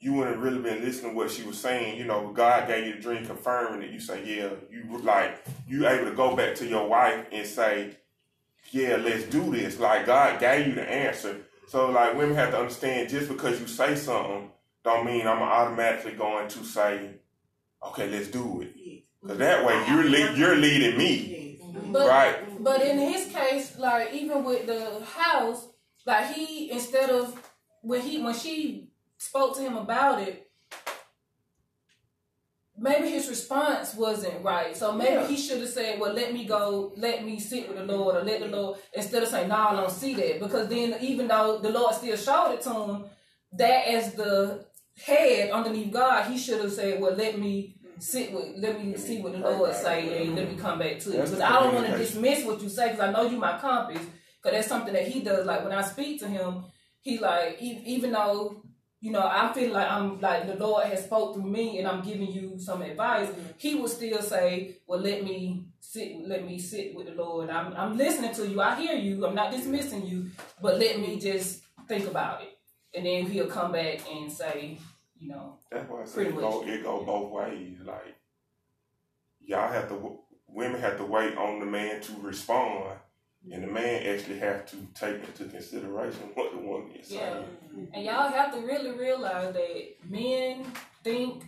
you 0.00 0.14
wouldn't 0.14 0.36
have 0.36 0.44
really 0.44 0.62
been 0.62 0.82
listening 0.82 1.12
to 1.12 1.16
what 1.16 1.30
she 1.30 1.42
was 1.42 1.58
saying. 1.58 1.98
You 1.98 2.06
know, 2.06 2.32
God 2.32 2.66
gave 2.66 2.86
you 2.86 2.94
the 2.94 3.00
dream, 3.00 3.26
confirming 3.26 3.82
it. 3.82 3.92
You 3.92 4.00
say, 4.00 4.24
yeah, 4.24 4.50
you 4.70 4.98
like 5.02 5.44
you 5.68 5.86
able 5.86 6.06
to 6.06 6.16
go 6.16 6.34
back 6.34 6.54
to 6.56 6.66
your 6.66 6.88
wife 6.88 7.26
and 7.30 7.46
say, 7.46 7.96
yeah, 8.70 8.96
let's 8.96 9.24
do 9.24 9.50
this. 9.50 9.78
Like 9.78 10.06
God 10.06 10.40
gave 10.40 10.66
you 10.68 10.74
the 10.74 10.88
answer. 10.88 11.38
So 11.68 11.90
like 11.90 12.16
women 12.16 12.34
have 12.36 12.50
to 12.50 12.58
understand 12.58 13.08
just 13.10 13.28
because 13.28 13.60
you 13.60 13.66
say 13.66 13.94
something 13.96 14.50
don't 14.82 15.04
mean 15.06 15.26
I'm 15.26 15.42
automatically 15.42 16.12
going 16.12 16.48
to 16.48 16.64
say, 16.64 17.16
okay, 17.86 18.08
let's 18.10 18.28
do 18.28 18.62
it. 18.62 19.04
Cause 19.26 19.36
that 19.36 19.64
way 19.66 19.74
you're 19.88 20.04
le- 20.08 20.34
you're 20.34 20.56
leading 20.56 20.96
me, 20.96 21.60
But 21.92 22.08
right? 22.08 22.64
but 22.64 22.80
in 22.80 22.98
his 22.98 23.26
case, 23.32 23.76
like 23.78 24.14
even 24.14 24.44
with 24.44 24.66
the 24.66 25.04
house, 25.04 25.68
like 26.06 26.32
he 26.34 26.70
instead 26.70 27.10
of 27.10 27.38
when 27.82 28.00
he 28.00 28.22
when 28.22 28.34
she 28.34 28.88
spoke 29.18 29.56
to 29.56 29.62
him 29.62 29.76
about 29.76 30.20
it, 30.22 30.49
maybe 32.80 33.08
his 33.10 33.28
response 33.28 33.94
wasn't 33.94 34.42
right. 34.42 34.76
So 34.76 34.90
maybe 34.92 35.12
Yeah. 35.12 35.26
he 35.26 35.36
should 35.36 35.60
have 35.60 35.68
said, 35.68 36.00
"Well, 36.00 36.14
let 36.14 36.32
me 36.32 36.44
go, 36.46 36.92
let 36.96 37.24
me 37.24 37.38
sit 37.38 37.68
with 37.68 37.78
the 37.78 37.84
Lord, 37.84 38.16
or 38.16 38.22
let 38.24 38.40
the 38.40 38.46
Lord," 38.46 38.78
instead 38.94 39.22
of 39.22 39.28
saying, 39.28 39.48
"No, 39.48 39.56
I 39.56 39.76
don't 39.76 39.90
see 39.90 40.14
that," 40.14 40.40
because 40.40 40.68
then 40.68 40.96
even 41.00 41.28
though 41.28 41.58
the 41.58 41.70
Lord 41.70 41.94
still 41.94 42.16
showed 42.16 42.52
it 42.54 42.62
to 42.62 42.70
him, 42.70 43.04
that 43.52 43.86
as 43.86 44.14
the 44.14 44.64
head 44.96 45.50
underneath 45.50 45.92
God, 45.92 46.30
he 46.30 46.36
should 46.38 46.60
have 46.60 46.72
said, 46.72 47.00
"Well, 47.00 47.14
let 47.14 47.38
me." 47.38 47.76
Sit 47.98 48.32
with, 48.32 48.56
let 48.56 48.82
me 48.82 48.96
see 48.96 49.20
what 49.20 49.32
the 49.32 49.40
Lord 49.40 49.74
say, 49.74 50.22
and 50.22 50.34
let 50.34 50.48
me 50.50 50.56
come 50.56 50.78
back 50.78 50.98
to 51.00 51.10
it. 51.10 51.16
Because 51.16 51.38
I 51.38 51.52
don't 51.60 51.74
want 51.74 51.86
to 51.86 51.98
dismiss 51.98 52.46
what 52.46 52.62
you 52.62 52.70
say, 52.70 52.92
because 52.92 53.00
I 53.06 53.12
know 53.12 53.24
you 53.30 53.36
my 53.36 53.58
compass. 53.58 54.00
Because 54.42 54.56
that's 54.56 54.68
something 54.68 54.94
that 54.94 55.06
he 55.06 55.20
does. 55.20 55.44
Like 55.44 55.62
when 55.64 55.72
I 55.72 55.82
speak 55.82 56.18
to 56.20 56.26
him, 56.26 56.64
he 57.02 57.18
like 57.18 57.58
even 57.60 58.12
though 58.12 58.62
you 59.00 59.10
know 59.10 59.22
I 59.22 59.52
feel 59.52 59.72
like 59.72 59.90
I'm 59.90 60.20
like 60.20 60.46
the 60.46 60.54
Lord 60.54 60.86
has 60.86 61.04
spoke 61.04 61.34
through 61.34 61.50
me, 61.50 61.78
and 61.78 61.88
I'm 61.88 62.02
giving 62.02 62.30
you 62.30 62.58
some 62.58 62.82
advice. 62.82 63.28
Mm-hmm. 63.28 63.50
He 63.58 63.74
will 63.74 63.88
still 63.88 64.22
say, 64.22 64.76
"Well, 64.86 65.00
let 65.00 65.24
me 65.24 65.64
sit, 65.80 66.16
let 66.26 66.46
me 66.46 66.58
sit 66.58 66.94
with 66.94 67.06
the 67.06 67.14
Lord. 67.14 67.50
I'm 67.50 67.74
I'm 67.74 67.96
listening 67.96 68.34
to 68.34 68.48
you. 68.48 68.60
I 68.60 68.74
hear 68.80 68.96
you. 68.96 69.26
I'm 69.26 69.34
not 69.34 69.52
dismissing 69.52 70.06
you, 70.06 70.30
but 70.60 70.78
let 70.78 71.00
me 71.00 71.18
just 71.18 71.62
think 71.88 72.06
about 72.06 72.42
it." 72.42 72.58
And 72.94 73.06
then 73.06 73.26
he'll 73.26 73.46
come 73.46 73.72
back 73.72 74.00
and 74.10 74.30
say, 74.30 74.78
you 75.20 75.28
know, 75.28 75.58
That's 75.70 75.88
why 75.88 76.02
I 76.02 76.04
say 76.04 76.14
Pretty 76.14 76.30
it 76.30 76.40
go, 76.40 76.64
it 76.66 76.82
go 76.82 77.04
both 77.04 77.30
ways. 77.30 77.76
Like 77.84 78.16
y'all 79.40 79.70
have 79.70 79.88
to, 79.88 80.18
women 80.48 80.80
have 80.80 80.96
to 80.96 81.04
wait 81.04 81.36
on 81.36 81.60
the 81.60 81.66
man 81.66 82.00
to 82.00 82.12
respond, 82.20 82.98
and 83.52 83.62
the 83.64 83.66
man 83.66 84.06
actually 84.06 84.38
have 84.38 84.66
to 84.66 84.76
take 84.94 85.16
into 85.24 85.44
consideration 85.44 86.30
what 86.34 86.52
the 86.52 86.58
woman 86.58 86.90
is 86.92 87.10
Yeah. 87.10 87.32
saying. 87.32 87.44
Mm-hmm. 87.68 87.94
and 87.94 88.04
y'all 88.04 88.28
have 88.30 88.52
to 88.54 88.60
really 88.60 88.90
realize 88.92 89.54
that 89.54 89.94
men 90.08 90.66
think 91.02 91.44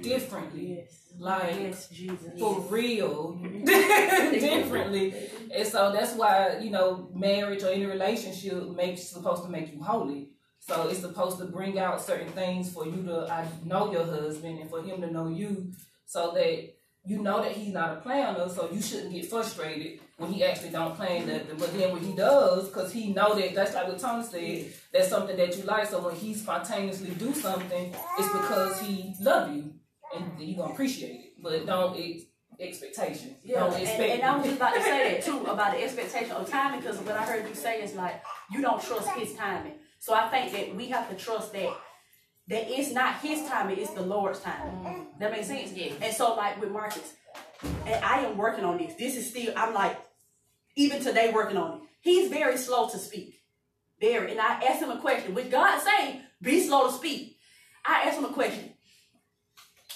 differently. 0.00 0.78
Yes. 0.78 1.00
Like 1.18 1.54
Yes, 1.60 1.88
Jesus. 1.88 2.38
for 2.40 2.60
real 2.62 3.38
mm-hmm. 3.40 3.64
differently 4.40 5.14
and 5.54 5.66
so 5.66 5.92
that's 5.92 6.14
why 6.14 6.58
you 6.58 6.70
know 6.70 7.08
marriage 7.14 7.62
or 7.62 7.68
any 7.68 7.86
relationship 7.86 8.68
makes 8.70 9.02
supposed 9.04 9.44
to 9.44 9.48
make 9.48 9.72
you 9.72 9.80
holy 9.80 10.30
so 10.58 10.88
it's 10.88 10.98
supposed 11.00 11.38
to 11.38 11.44
bring 11.44 11.78
out 11.78 12.02
certain 12.02 12.28
things 12.32 12.72
for 12.72 12.84
you 12.86 13.04
to 13.04 13.28
I 13.30 13.46
know 13.64 13.92
your 13.92 14.04
husband 14.04 14.58
and 14.58 14.68
for 14.68 14.82
him 14.82 15.00
to 15.02 15.10
know 15.10 15.28
you 15.28 15.72
so 16.04 16.32
that 16.32 16.73
you 17.06 17.20
know 17.20 17.42
that 17.42 17.52
he's 17.52 17.72
not 17.72 17.98
a 17.98 18.00
planner 18.00 18.48
so 18.48 18.70
you 18.72 18.80
shouldn't 18.80 19.12
get 19.12 19.26
frustrated 19.26 20.00
when 20.16 20.32
he 20.32 20.42
actually 20.42 20.70
don't 20.70 20.96
plan 20.96 21.26
nothing. 21.26 21.56
But 21.58 21.76
then 21.76 21.92
when 21.92 22.02
he 22.02 22.14
does 22.14 22.68
because 22.68 22.92
he 22.92 23.12
know 23.12 23.34
that 23.34 23.54
that's 23.54 23.74
like 23.74 23.88
what 23.88 23.98
Tony 23.98 24.24
said 24.24 24.72
that's 24.92 25.08
something 25.08 25.36
that 25.36 25.56
you 25.56 25.64
like 25.64 25.86
so 25.86 26.00
when 26.00 26.14
he 26.14 26.34
spontaneously 26.34 27.10
do 27.10 27.34
something 27.34 27.94
it's 28.18 28.32
because 28.32 28.80
he 28.80 29.14
love 29.20 29.54
you 29.54 29.74
and 30.14 30.40
you 30.40 30.56
gonna 30.56 30.72
appreciate 30.72 31.20
it. 31.20 31.42
But 31.42 31.66
don't 31.66 31.98
ex- 31.98 32.22
expectation. 32.58 33.36
Yeah, 33.42 33.60
don't 33.60 33.74
and, 33.74 33.88
and 33.88 34.22
I 34.22 34.36
was 34.36 34.46
just 34.46 34.56
about 34.56 34.74
to 34.74 34.82
say 34.82 35.12
that 35.12 35.24
too 35.26 35.44
about 35.44 35.72
the 35.72 35.82
expectation 35.82 36.30
of 36.32 36.48
timing 36.48 36.80
because 36.80 36.98
what 36.98 37.16
I 37.16 37.24
heard 37.24 37.48
you 37.48 37.54
say 37.54 37.82
is 37.82 37.94
like 37.94 38.22
you 38.50 38.62
don't 38.62 38.82
trust 38.82 39.10
his 39.10 39.34
timing. 39.34 39.74
So 39.98 40.14
I 40.14 40.28
think 40.28 40.52
that 40.52 40.74
we 40.76 40.86
have 40.88 41.08
to 41.10 41.16
trust 41.16 41.52
that 41.52 41.70
that 42.48 42.64
it's 42.68 42.92
not 42.92 43.20
his 43.20 43.48
timing, 43.48 43.78
it's 43.78 43.92
the 43.92 44.02
Lord's 44.02 44.40
timing. 44.40 45.06
That 45.18 45.32
makes 45.32 45.46
sense. 45.46 45.72
Yeah. 45.72 45.92
And 46.02 46.14
so 46.14 46.34
like 46.34 46.60
with 46.60 46.70
Marcus, 46.70 47.14
and 47.86 48.04
I 48.04 48.20
am 48.20 48.36
working 48.36 48.64
on 48.64 48.76
this. 48.78 48.94
This 48.94 49.16
is 49.16 49.30
still 49.30 49.52
I'm 49.56 49.72
like 49.74 49.96
even 50.76 51.02
today 51.02 51.30
working 51.32 51.56
on 51.56 51.78
it. 51.78 51.80
He's 52.02 52.28
very 52.30 52.58
slow 52.58 52.88
to 52.88 52.98
speak. 52.98 53.40
Very. 54.00 54.32
And 54.32 54.40
I 54.40 54.60
asked 54.62 54.82
him 54.82 54.90
a 54.90 55.00
question, 55.00 55.34
which 55.34 55.50
God 55.50 55.80
say, 55.80 56.20
be 56.42 56.60
slow 56.66 56.88
to 56.88 56.92
speak. 56.92 57.38
I 57.86 58.02
asked 58.06 58.18
him 58.18 58.24
a 58.26 58.32
question. 58.32 58.70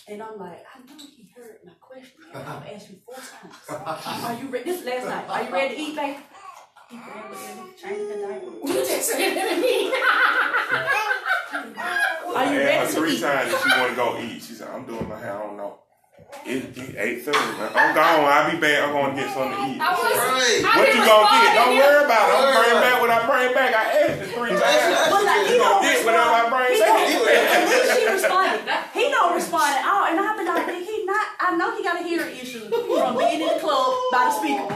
And 0.06 0.22
I'm 0.22 0.38
like, 0.38 0.64
I 0.74 0.78
know 0.86 1.04
he 1.14 1.28
heard 1.36 1.58
my 1.66 1.72
question. 1.80 2.16
I've 2.32 2.66
asked 2.74 2.88
you 2.88 2.96
four 3.04 3.16
times. 3.16 4.24
Are 4.24 4.42
you 4.42 4.48
ready? 4.48 4.64
This 4.64 4.80
is 4.80 4.86
last 4.86 5.04
night. 5.04 5.28
Are 5.28 5.42
you 5.44 5.52
ready 5.52 5.74
to 5.74 5.80
eat, 5.82 5.96
babe? 5.96 6.16
He 6.90 6.96
put 6.96 7.14
that 7.14 7.30
with 7.30 7.76
Change 7.82 8.08
the 8.08 8.26
diaper. 8.26 8.46
you 8.64 8.74
just 8.86 9.08
said 9.10 9.34
that 9.34 9.54
to 9.54 9.60
me 9.60 9.92
Are 11.52 12.44
you 12.52 12.60
I 12.60 12.64
ready 12.64 12.70
asked 12.70 12.94
her 12.94 13.00
to 13.00 13.06
three 13.06 13.16
eat? 13.16 13.20
times 13.22 13.52
if 13.52 13.62
she 13.62 13.68
want 13.80 13.90
to 13.90 13.96
go 13.96 14.18
eat. 14.20 14.42
She 14.42 14.52
said, 14.54 14.68
"I'm 14.68 14.84
doing 14.84 15.08
my 15.08 15.18
hair. 15.18 15.32
I 15.36 15.42
don't 15.46 15.56
know." 15.56 15.78
It's 16.44 16.76
eight 16.76 17.24
thirty. 17.24 17.38
I'm 17.40 17.94
gone. 17.96 18.20
I'll 18.28 18.50
be 18.52 18.60
back. 18.60 18.84
I'm 18.84 18.92
gonna 18.92 19.16
get 19.16 19.32
something 19.32 19.56
to 19.56 19.64
eat. 19.72 19.80
I 19.80 19.88
was 19.96 20.12
Right. 20.12 20.60
I 20.60 20.76
What 20.76 20.88
you 20.92 21.00
gonna 21.08 21.24
get? 21.40 21.54
Don't 21.56 21.76
worry 21.80 22.04
about 22.04 22.24
it. 22.28 22.34
I'm 22.36 22.44
Worry 22.52 22.68
bring 22.68 22.80
back 22.84 22.96
what 23.00 23.10
I 23.10 23.18
bring 23.24 23.48
back. 23.56 23.70
I 23.72 23.84
asked 23.96 24.20
it 24.20 24.28
three 24.36 24.52
That's- 24.52 24.76
times. 24.92 25.08
But 25.08 25.24
like, 25.24 25.46
he 25.48 25.52
You 25.56 25.58
don't 25.64 25.80
gonna 25.80 25.88
get 25.88 26.04
whatever 26.04 26.36
I 26.36 26.44
bring 26.52 26.68
He 26.68 26.80
back. 26.84 26.92
don't, 26.92 27.32
and 27.32 27.88
she 27.96 28.04
responded. 28.12 28.60
He 28.92 29.04
don't 29.08 29.32
respond 29.40 29.70
at 29.72 29.84
all. 29.88 30.04
And 30.04 30.20
I 30.20 30.36
be 30.36 30.44
like, 30.44 30.66
did 30.68 30.84
he 30.84 30.96
not? 31.08 31.27
I 31.40 31.54
know 31.56 31.76
he 31.76 31.82
got 31.84 32.00
a 32.00 32.02
hearing 32.02 32.34
issue 32.34 32.66
from 32.68 33.16
being 33.16 33.40
in 33.40 33.46
the 33.46 33.60
club 33.62 33.94
by 34.10 34.26
the 34.26 34.34
speaker. 34.42 34.66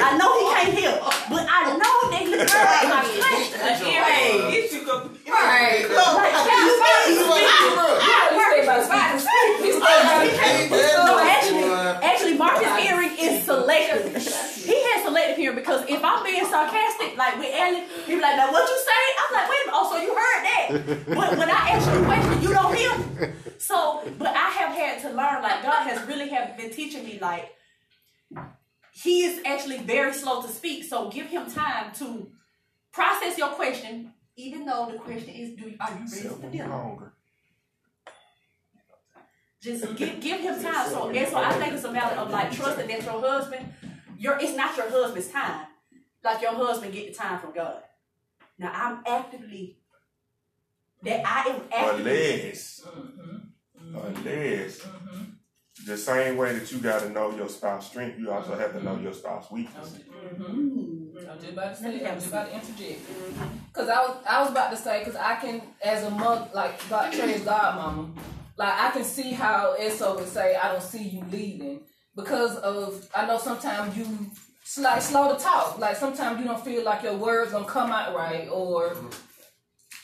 I 0.00 0.16
know 0.16 0.32
he 0.32 0.44
can't 0.48 0.72
hear, 0.72 0.96
but 1.28 1.44
I 1.44 1.76
know 1.76 1.94
that 2.08 2.24
he 2.24 2.32
heard 2.32 2.88
my 2.88 3.04
question. 3.20 3.60
A 3.60 3.76
hearing 3.76 4.48
issue. 4.48 4.80
Right. 5.28 5.84
Like, 5.84 6.32
that's 6.32 6.80
why 6.80 7.04
he's 7.04 7.20
Actually, 12.02 12.38
Marcus 12.38 12.76
hearing 12.80 13.12
is 13.20 13.44
selective. 13.44 14.16
He 14.64 14.72
has 14.72 15.04
selective 15.04 15.36
hearing 15.36 15.56
because 15.56 15.84
if 15.88 16.02
I'm 16.02 16.24
being 16.24 16.44
sarcastic, 16.46 17.16
like 17.16 17.36
with 17.38 17.52
Ellen, 17.52 17.84
he'd 18.06 18.16
be 18.16 18.20
like, 18.20 18.36
"Now 18.36 18.50
what 18.50 18.68
you 18.68 18.78
say?" 18.80 19.02
I'm 19.20 19.32
like, 19.36 19.50
"Wait 19.50 19.60
a 19.62 19.66
minute, 19.68 19.76
oh, 19.76 19.84
so 19.92 19.96
you 20.00 20.14
heard 20.16 20.42
that?" 20.48 20.66
But 21.14 21.38
when 21.38 21.50
I 21.50 21.76
ask 21.76 21.84
you 21.92 22.00
a 22.00 22.04
question, 22.04 22.42
you 22.42 22.50
don't 22.54 22.74
hear. 22.74 23.36
So, 23.58 24.02
but 24.18 24.28
I 24.28 24.50
have 24.50 24.74
had 24.74 25.02
to 25.02 25.08
learn, 25.08 25.42
like 25.42 25.62
God 25.62 25.88
has 25.88 26.06
really 26.06 26.28
have 26.28 26.56
been 26.56 26.70
teaching 26.70 27.04
me, 27.04 27.18
like, 27.20 27.52
he 28.92 29.24
is 29.24 29.42
actually 29.44 29.78
very 29.78 30.12
slow 30.12 30.42
to 30.42 30.48
speak. 30.48 30.84
So 30.84 31.10
give 31.10 31.26
him 31.26 31.50
time 31.50 31.92
to 31.94 32.30
process 32.92 33.36
your 33.36 33.50
question, 33.50 34.12
even 34.36 34.64
though 34.64 34.88
the 34.90 34.98
question 34.98 35.28
is, 35.34 35.54
do 35.54 35.74
are 35.80 35.90
you 35.90 36.06
ready 36.10 36.28
for 36.28 36.50
dinner? 36.50 37.12
Just 39.60 39.96
give 39.96 40.20
give 40.20 40.40
him 40.40 40.62
time. 40.62 40.88
So 40.88 41.08
and 41.10 41.28
so 41.28 41.36
I 41.36 41.52
think 41.52 41.74
it's 41.74 41.84
a 41.84 41.92
matter 41.92 42.16
of 42.16 42.30
like 42.30 42.52
trusting 42.52 42.88
that 42.88 43.02
your 43.02 43.20
husband, 43.20 43.66
your 44.18 44.38
it's 44.38 44.56
not 44.56 44.76
your 44.76 44.88
husband's 44.88 45.28
time. 45.28 45.66
Like 46.24 46.40
your 46.40 46.52
husband 46.52 46.92
get 46.92 47.08
the 47.08 47.14
time 47.14 47.38
from 47.40 47.52
God. 47.52 47.82
Now 48.58 48.72
I'm 48.72 49.02
actively 49.06 49.78
that 51.02 51.22
I 51.26 51.50
am 51.50 51.62
actively 51.72 52.40
Unless, 52.40 52.80
mm-hmm. 52.86 53.36
Unless, 54.04 54.80
mm-hmm. 54.80 55.24
the 55.86 55.96
same 55.96 56.36
way 56.36 56.58
that 56.58 56.70
you 56.72 56.78
got 56.78 57.02
to 57.02 57.10
know 57.10 57.34
your 57.36 57.48
spouse' 57.48 57.88
strength, 57.88 58.18
you 58.18 58.30
also 58.30 58.56
have 58.56 58.72
to 58.72 58.82
know 58.82 58.98
your 58.98 59.12
spouse' 59.12 59.50
weakness. 59.50 59.98
Mm-hmm. 60.24 61.18
I 61.28 61.34
was 61.34 61.42
just 61.42 61.52
about 61.52 61.74
to 61.74 61.82
say, 61.82 62.04
I 62.04 62.14
was 62.14 62.22
just 62.24 62.32
about 62.32 62.48
to 62.48 62.54
interject. 62.54 63.00
Mm-hmm. 63.00 63.44
Cause 63.72 63.88
I 63.88 64.00
was, 64.02 64.16
I 64.28 64.40
was 64.42 64.50
about 64.50 64.70
to 64.70 64.76
say, 64.76 65.04
cause 65.04 65.16
I 65.16 65.36
can, 65.36 65.62
as 65.82 66.04
a 66.04 66.10
mother, 66.10 66.48
like 66.54 66.88
God, 66.88 67.12
Trey's 67.12 67.40
godmama, 67.40 68.14
like 68.56 68.72
I 68.72 68.90
can 68.90 69.04
see 69.04 69.32
how 69.32 69.74
Eso 69.78 70.16
would 70.16 70.28
say, 70.28 70.56
I 70.56 70.72
don't 70.72 70.82
see 70.82 71.02
you 71.02 71.24
leading 71.30 71.80
because 72.14 72.56
of, 72.56 73.08
I 73.14 73.26
know 73.26 73.38
sometimes 73.38 73.96
you 73.96 74.06
s- 74.62 74.78
like 74.78 75.02
slow 75.02 75.34
to 75.34 75.42
talk. 75.42 75.78
Like 75.78 75.96
sometimes 75.96 76.40
you 76.40 76.46
don't 76.46 76.64
feel 76.64 76.82
like 76.82 77.02
your 77.02 77.16
words 77.16 77.52
gonna 77.52 77.66
come 77.66 77.90
out 77.90 78.14
right, 78.14 78.48
or 78.50 78.96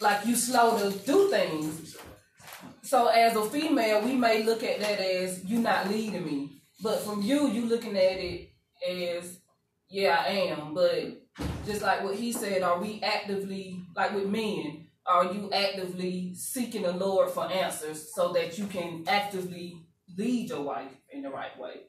like 0.01 0.27
you 0.27 0.37
slow 0.37 0.79
to 0.79 0.97
do 0.99 1.31
things. 1.31 1.97
So 2.83 3.07
as 3.09 3.37
a 3.37 3.45
female, 3.45 4.03
we 4.03 4.15
may 4.15 4.43
look 4.43 4.63
at 4.63 4.81
that 4.81 4.99
as 4.99 5.45
you 5.45 5.61
not 5.61 5.89
leading 5.89 6.25
me, 6.25 6.63
but 6.83 7.01
from 7.01 7.23
you, 7.23 7.49
you 7.49 7.67
looking 7.67 7.97
at 7.97 8.19
it 8.19 8.51
as 8.89 9.39
yeah, 9.89 10.25
I 10.27 10.31
am. 10.31 10.75
But 10.75 11.23
just 11.67 11.83
like 11.83 12.03
what 12.03 12.17
he 12.17 12.33
said, 12.33 12.63
are 12.63 12.81
we 12.81 13.01
actively 13.03 13.81
like 13.95 14.15
with 14.15 14.29
men? 14.29 14.87
Are 15.07 15.33
you 15.33 15.51
actively 15.53 16.33
seeking 16.35 16.83
the 16.83 16.93
Lord 16.93 17.31
for 17.31 17.51
answers 17.51 18.15
so 18.15 18.33
that 18.33 18.57
you 18.59 18.67
can 18.67 19.05
actively 19.07 19.77
lead 20.17 20.49
your 20.49 20.63
wife 20.63 20.93
in 21.11 21.23
the 21.23 21.31
right 21.31 21.59
way? 21.59 21.83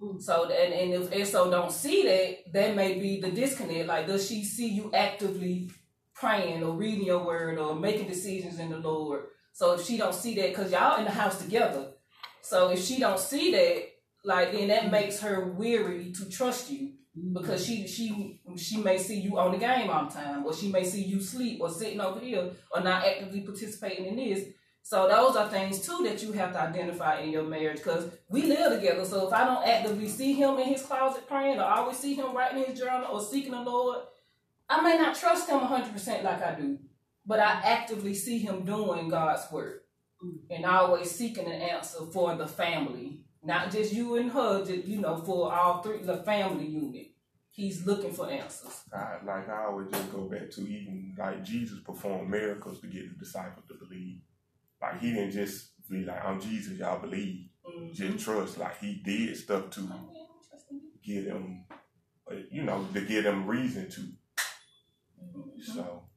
Hmm. 0.00 0.20
So 0.20 0.44
and, 0.44 0.72
and 0.72 1.12
if 1.12 1.28
so 1.28 1.50
don't 1.50 1.72
see 1.72 2.04
that, 2.04 2.52
that 2.52 2.76
may 2.76 2.98
be 2.98 3.20
the 3.20 3.30
disconnect. 3.30 3.88
Like, 3.88 4.06
does 4.06 4.28
she 4.28 4.44
see 4.44 4.68
you 4.68 4.90
actively 4.94 5.70
praying 6.14 6.62
or 6.62 6.74
reading 6.74 7.04
your 7.04 7.24
word 7.24 7.58
or 7.58 7.74
making 7.74 8.08
decisions 8.08 8.58
in 8.58 8.70
the 8.70 8.78
Lord? 8.78 9.24
So 9.52 9.74
if 9.74 9.84
she 9.84 9.96
don't 9.96 10.14
see 10.14 10.34
that, 10.36 10.54
cause 10.54 10.72
y'all 10.72 10.98
in 10.98 11.04
the 11.04 11.10
house 11.10 11.42
together. 11.42 11.92
So 12.40 12.70
if 12.70 12.82
she 12.82 12.98
don't 12.98 13.18
see 13.18 13.52
that, 13.52 13.84
like 14.24 14.52
then 14.52 14.68
that 14.68 14.90
makes 14.90 15.20
her 15.20 15.50
weary 15.50 16.12
to 16.12 16.28
trust 16.28 16.70
you 16.70 16.92
mm-hmm. 17.16 17.34
because 17.34 17.64
she 17.64 17.86
she 17.86 18.40
she 18.56 18.78
may 18.78 18.98
see 18.98 19.20
you 19.20 19.38
on 19.38 19.52
the 19.52 19.58
game 19.58 19.90
all 19.90 20.06
the 20.06 20.12
time, 20.12 20.44
or 20.44 20.54
she 20.54 20.70
may 20.70 20.84
see 20.84 21.02
you 21.02 21.20
sleep 21.20 21.60
or 21.60 21.70
sitting 21.70 22.00
over 22.00 22.20
here 22.20 22.50
or 22.70 22.80
not 22.80 23.04
actively 23.04 23.40
participating 23.40 24.06
in 24.06 24.16
this. 24.16 24.48
So 24.84 25.08
those 25.08 25.36
are 25.36 25.48
things 25.48 25.86
too 25.86 26.02
that 26.04 26.22
you 26.22 26.32
have 26.32 26.52
to 26.52 26.60
identify 26.60 27.20
in 27.20 27.30
your 27.30 27.44
marriage 27.44 27.76
because 27.78 28.10
we 28.28 28.42
live 28.42 28.72
together. 28.72 29.04
So 29.04 29.28
if 29.28 29.32
I 29.32 29.44
don't 29.44 29.66
actively 29.66 30.08
see 30.08 30.32
him 30.32 30.58
in 30.58 30.68
his 30.68 30.82
closet 30.82 31.28
praying, 31.28 31.58
or 31.58 31.64
always 31.64 31.98
see 31.98 32.14
him 32.14 32.34
writing 32.34 32.64
his 32.64 32.78
journal 32.78 33.06
or 33.12 33.22
seeking 33.22 33.52
the 33.52 33.60
Lord, 33.60 33.98
I 34.68 34.80
may 34.80 34.98
not 34.98 35.14
trust 35.14 35.48
him 35.48 35.60
hundred 35.60 35.92
percent 35.92 36.24
like 36.24 36.42
I 36.42 36.54
do, 36.54 36.78
but 37.32 37.40
I 37.40 37.62
actively 37.64 38.12
see 38.12 38.40
him 38.40 38.66
doing 38.66 39.08
God's 39.08 39.50
work 39.50 39.84
and 40.50 40.66
always 40.66 41.10
seeking 41.10 41.46
an 41.46 41.62
answer 41.62 42.04
for 42.12 42.36
the 42.36 42.46
family, 42.46 43.22
not 43.42 43.70
just 43.70 43.90
you 43.90 44.16
and 44.16 44.30
her. 44.30 44.62
Just, 44.66 44.84
you 44.84 45.00
know, 45.00 45.16
for 45.16 45.50
all 45.50 45.80
three, 45.80 46.02
the 46.02 46.18
family 46.18 46.66
unit. 46.66 47.06
He's 47.48 47.86
looking 47.86 48.12
for 48.12 48.28
answers. 48.28 48.82
I, 48.92 49.16
like 49.24 49.48
I 49.48 49.64
always 49.64 49.88
just 49.90 50.12
go 50.12 50.28
back 50.28 50.50
to 50.50 50.60
even 50.60 51.14
like 51.18 51.42
Jesus 51.42 51.78
performed 51.80 52.28
miracles 52.28 52.82
to 52.82 52.86
get 52.86 53.08
the 53.08 53.24
disciples 53.24 53.64
to 53.68 53.76
believe. 53.82 54.18
Like 54.82 55.00
he 55.00 55.14
didn't 55.14 55.30
just 55.30 55.70
be 55.88 56.04
like, 56.04 56.22
"I'm 56.22 56.38
Jesus, 56.38 56.78
y'all 56.78 57.00
believe." 57.00 57.48
Just 57.94 58.26
trust. 58.26 58.58
Like 58.58 58.78
he 58.78 59.00
did 59.02 59.38
stuff 59.38 59.70
to 59.70 59.88
get 61.02 61.28
them, 61.28 61.64
uh, 62.30 62.34
you 62.50 62.62
know, 62.62 62.86
to 62.92 63.00
give 63.00 63.24
them 63.24 63.46
reason 63.46 63.88
to. 63.88 64.02
So 65.62 65.72
Cause 65.72 66.11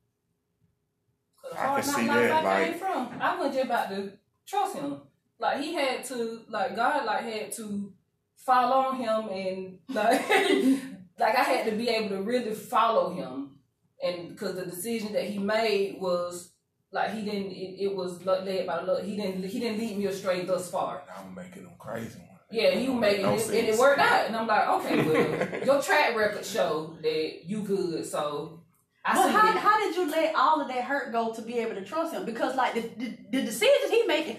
I 1.57 1.81
can 1.81 1.89
oh, 1.89 1.97
see 1.97 2.07
that, 2.07 2.31
I 2.31 2.43
like- 2.43 2.79
from. 2.79 3.21
I 3.21 3.35
wasn't 3.35 3.55
just 3.55 3.65
about 3.65 3.89
to 3.89 4.11
trust 4.45 4.75
him. 4.75 5.01
Like 5.39 5.61
he 5.61 5.73
had 5.73 6.03
to, 6.05 6.41
like 6.49 6.75
God, 6.75 7.05
like 7.05 7.23
had 7.23 7.51
to 7.53 7.93
follow 8.37 8.91
him, 8.93 9.29
and 9.29 9.79
like, 9.89 10.29
like 11.19 11.35
I 11.35 11.43
had 11.43 11.65
to 11.69 11.75
be 11.75 11.89
able 11.89 12.09
to 12.09 12.21
really 12.21 12.53
follow 12.53 13.13
him, 13.13 13.57
and 14.03 14.29
because 14.29 14.55
the 14.55 14.65
decision 14.65 15.13
that 15.13 15.25
he 15.25 15.39
made 15.39 15.97
was 15.99 16.51
like 16.91 17.13
he 17.13 17.23
didn't, 17.23 17.51
it, 17.51 17.83
it 17.83 17.95
was 17.95 18.25
led 18.25 18.65
by 18.65 18.81
Lord. 18.81 19.03
He 19.03 19.17
didn't, 19.17 19.43
he 19.43 19.59
didn't 19.59 19.79
lead 19.79 19.97
me 19.97 20.05
astray 20.05 20.45
thus 20.45 20.71
far. 20.71 21.03
I'm 21.17 21.35
making 21.35 21.63
them 21.63 21.73
crazy. 21.77 22.19
One. 22.19 22.39
Yeah, 22.51 22.69
you 22.77 22.93
making 22.93 23.23
No 23.23 23.33
it, 23.33 23.47
and 23.47 23.67
it 23.67 23.77
worked 23.77 23.99
out, 23.99 24.27
and 24.27 24.35
I'm 24.35 24.47
like, 24.47 24.67
okay, 24.67 25.03
well, 25.03 25.63
your 25.65 25.81
track 25.81 26.15
record 26.15 26.45
show 26.45 26.95
that 27.01 27.45
you 27.45 27.61
good, 27.63 28.05
so. 28.05 28.61
I 29.05 29.15
But 29.15 29.31
how, 29.31 29.57
how 29.57 29.79
did 29.79 29.95
you 29.95 30.09
let 30.09 30.35
all 30.35 30.61
of 30.61 30.67
that 30.67 30.83
hurt 30.83 31.11
go 31.11 31.31
to 31.33 31.41
be 31.41 31.59
able 31.59 31.75
to 31.75 31.85
trust 31.85 32.13
him? 32.13 32.25
Because 32.25 32.55
like 32.55 32.73
the, 32.73 32.81
the, 32.81 33.17
the 33.31 33.41
decisions 33.43 33.91
he 33.91 34.03
making, 34.07 34.37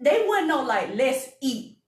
they 0.00 0.24
wouldn't 0.26 0.48
know 0.48 0.62
like 0.64 0.94
let's 0.94 1.28
eat. 1.40 1.78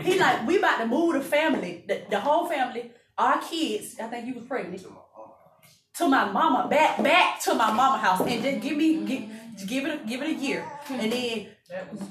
He 0.00 0.18
like 0.20 0.46
we 0.46 0.58
about 0.58 0.78
to 0.78 0.86
move 0.86 1.14
the 1.14 1.20
family, 1.20 1.84
the, 1.88 2.02
the 2.10 2.20
whole 2.20 2.46
family, 2.48 2.92
our 3.16 3.40
kids. 3.40 3.96
I 4.00 4.06
think 4.06 4.26
you 4.26 4.34
was 4.34 4.44
pregnant. 4.44 4.86
To 5.96 6.08
my 6.08 6.30
mama, 6.30 6.68
back 6.68 7.02
back 7.02 7.40
to 7.42 7.54
my 7.54 7.72
mama 7.72 7.98
house, 7.98 8.20
and 8.20 8.40
just 8.40 8.60
give 8.60 8.76
me 8.76 9.04
give, 9.04 9.66
give 9.66 9.84
it 9.84 10.00
a, 10.00 10.06
give 10.06 10.22
it 10.22 10.28
a 10.28 10.34
year, 10.34 10.64
and 10.90 11.10
then 11.10 11.48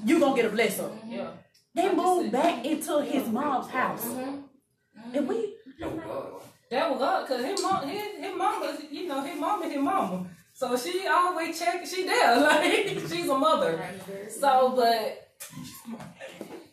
you 0.04 0.20
gonna 0.20 0.36
get 0.36 0.44
a 0.44 0.50
blessing. 0.50 0.90
yeah. 1.08 1.30
They 1.74 1.94
moved 1.94 2.32
back 2.32 2.66
into 2.66 3.00
his 3.00 3.26
mom's 3.28 3.70
house, 3.70 4.04
and 5.14 5.26
we 5.26 5.54
uh, 5.82 5.88
That 6.70 6.90
was 6.90 7.00
up, 7.00 7.26
cause 7.26 7.42
his 7.42 7.62
mom, 7.62 7.88
his, 7.88 8.02
his 8.20 8.36
mama, 8.36 8.76
you 8.90 9.08
know, 9.08 9.22
his 9.22 9.40
mama, 9.40 9.68
his 9.68 9.78
mama. 9.78 10.26
So 10.52 10.76
she 10.76 11.06
always 11.08 11.58
check, 11.58 11.86
she 11.86 12.04
there, 12.04 12.40
like 12.40 12.88
she's 13.08 13.28
a 13.28 13.38
mother. 13.38 13.82
So, 14.28 14.74
but 14.76 15.28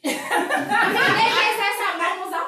Yes, 0.04 0.20
that's 1.62 1.80
how 1.82 1.98
mamas 1.98 2.34
are. 2.34 2.46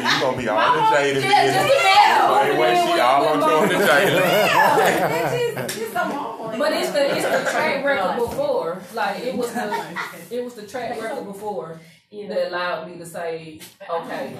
You 0.00 0.20
gonna 0.20 0.36
be 0.38 0.48
all 0.48 0.74
in 0.74 0.84
Jada. 0.84 1.20
yeah, 1.20 1.46
just 1.52 1.74
a 1.74 1.82
matter. 1.84 2.32
Wait, 2.32 2.58
wait, 2.58 2.94
she 2.94 3.00
all 3.00 3.26
on 3.26 3.40
Jordan 3.40 3.80
Jada. 3.80 4.20
That's 4.20 5.76
just, 5.76 5.78
just 5.78 5.94
a 5.94 6.54
but 6.58 6.72
it's 6.72 6.90
the 6.90 7.16
it's 7.16 7.24
the 7.24 7.50
track 7.50 7.84
record 7.84 8.16
before, 8.16 8.82
like 8.94 9.20
it 9.20 9.36
was 9.36 9.52
the 9.52 9.98
it 10.30 10.44
was 10.44 10.54
the 10.54 10.66
track 10.66 11.00
record 11.00 11.26
before 11.26 11.80
that 12.22 12.48
allowed 12.48 12.88
me 12.88 12.96
to 12.98 13.04
say, 13.04 13.60
okay, 13.90 14.36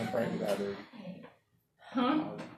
Bring 1.95 2.54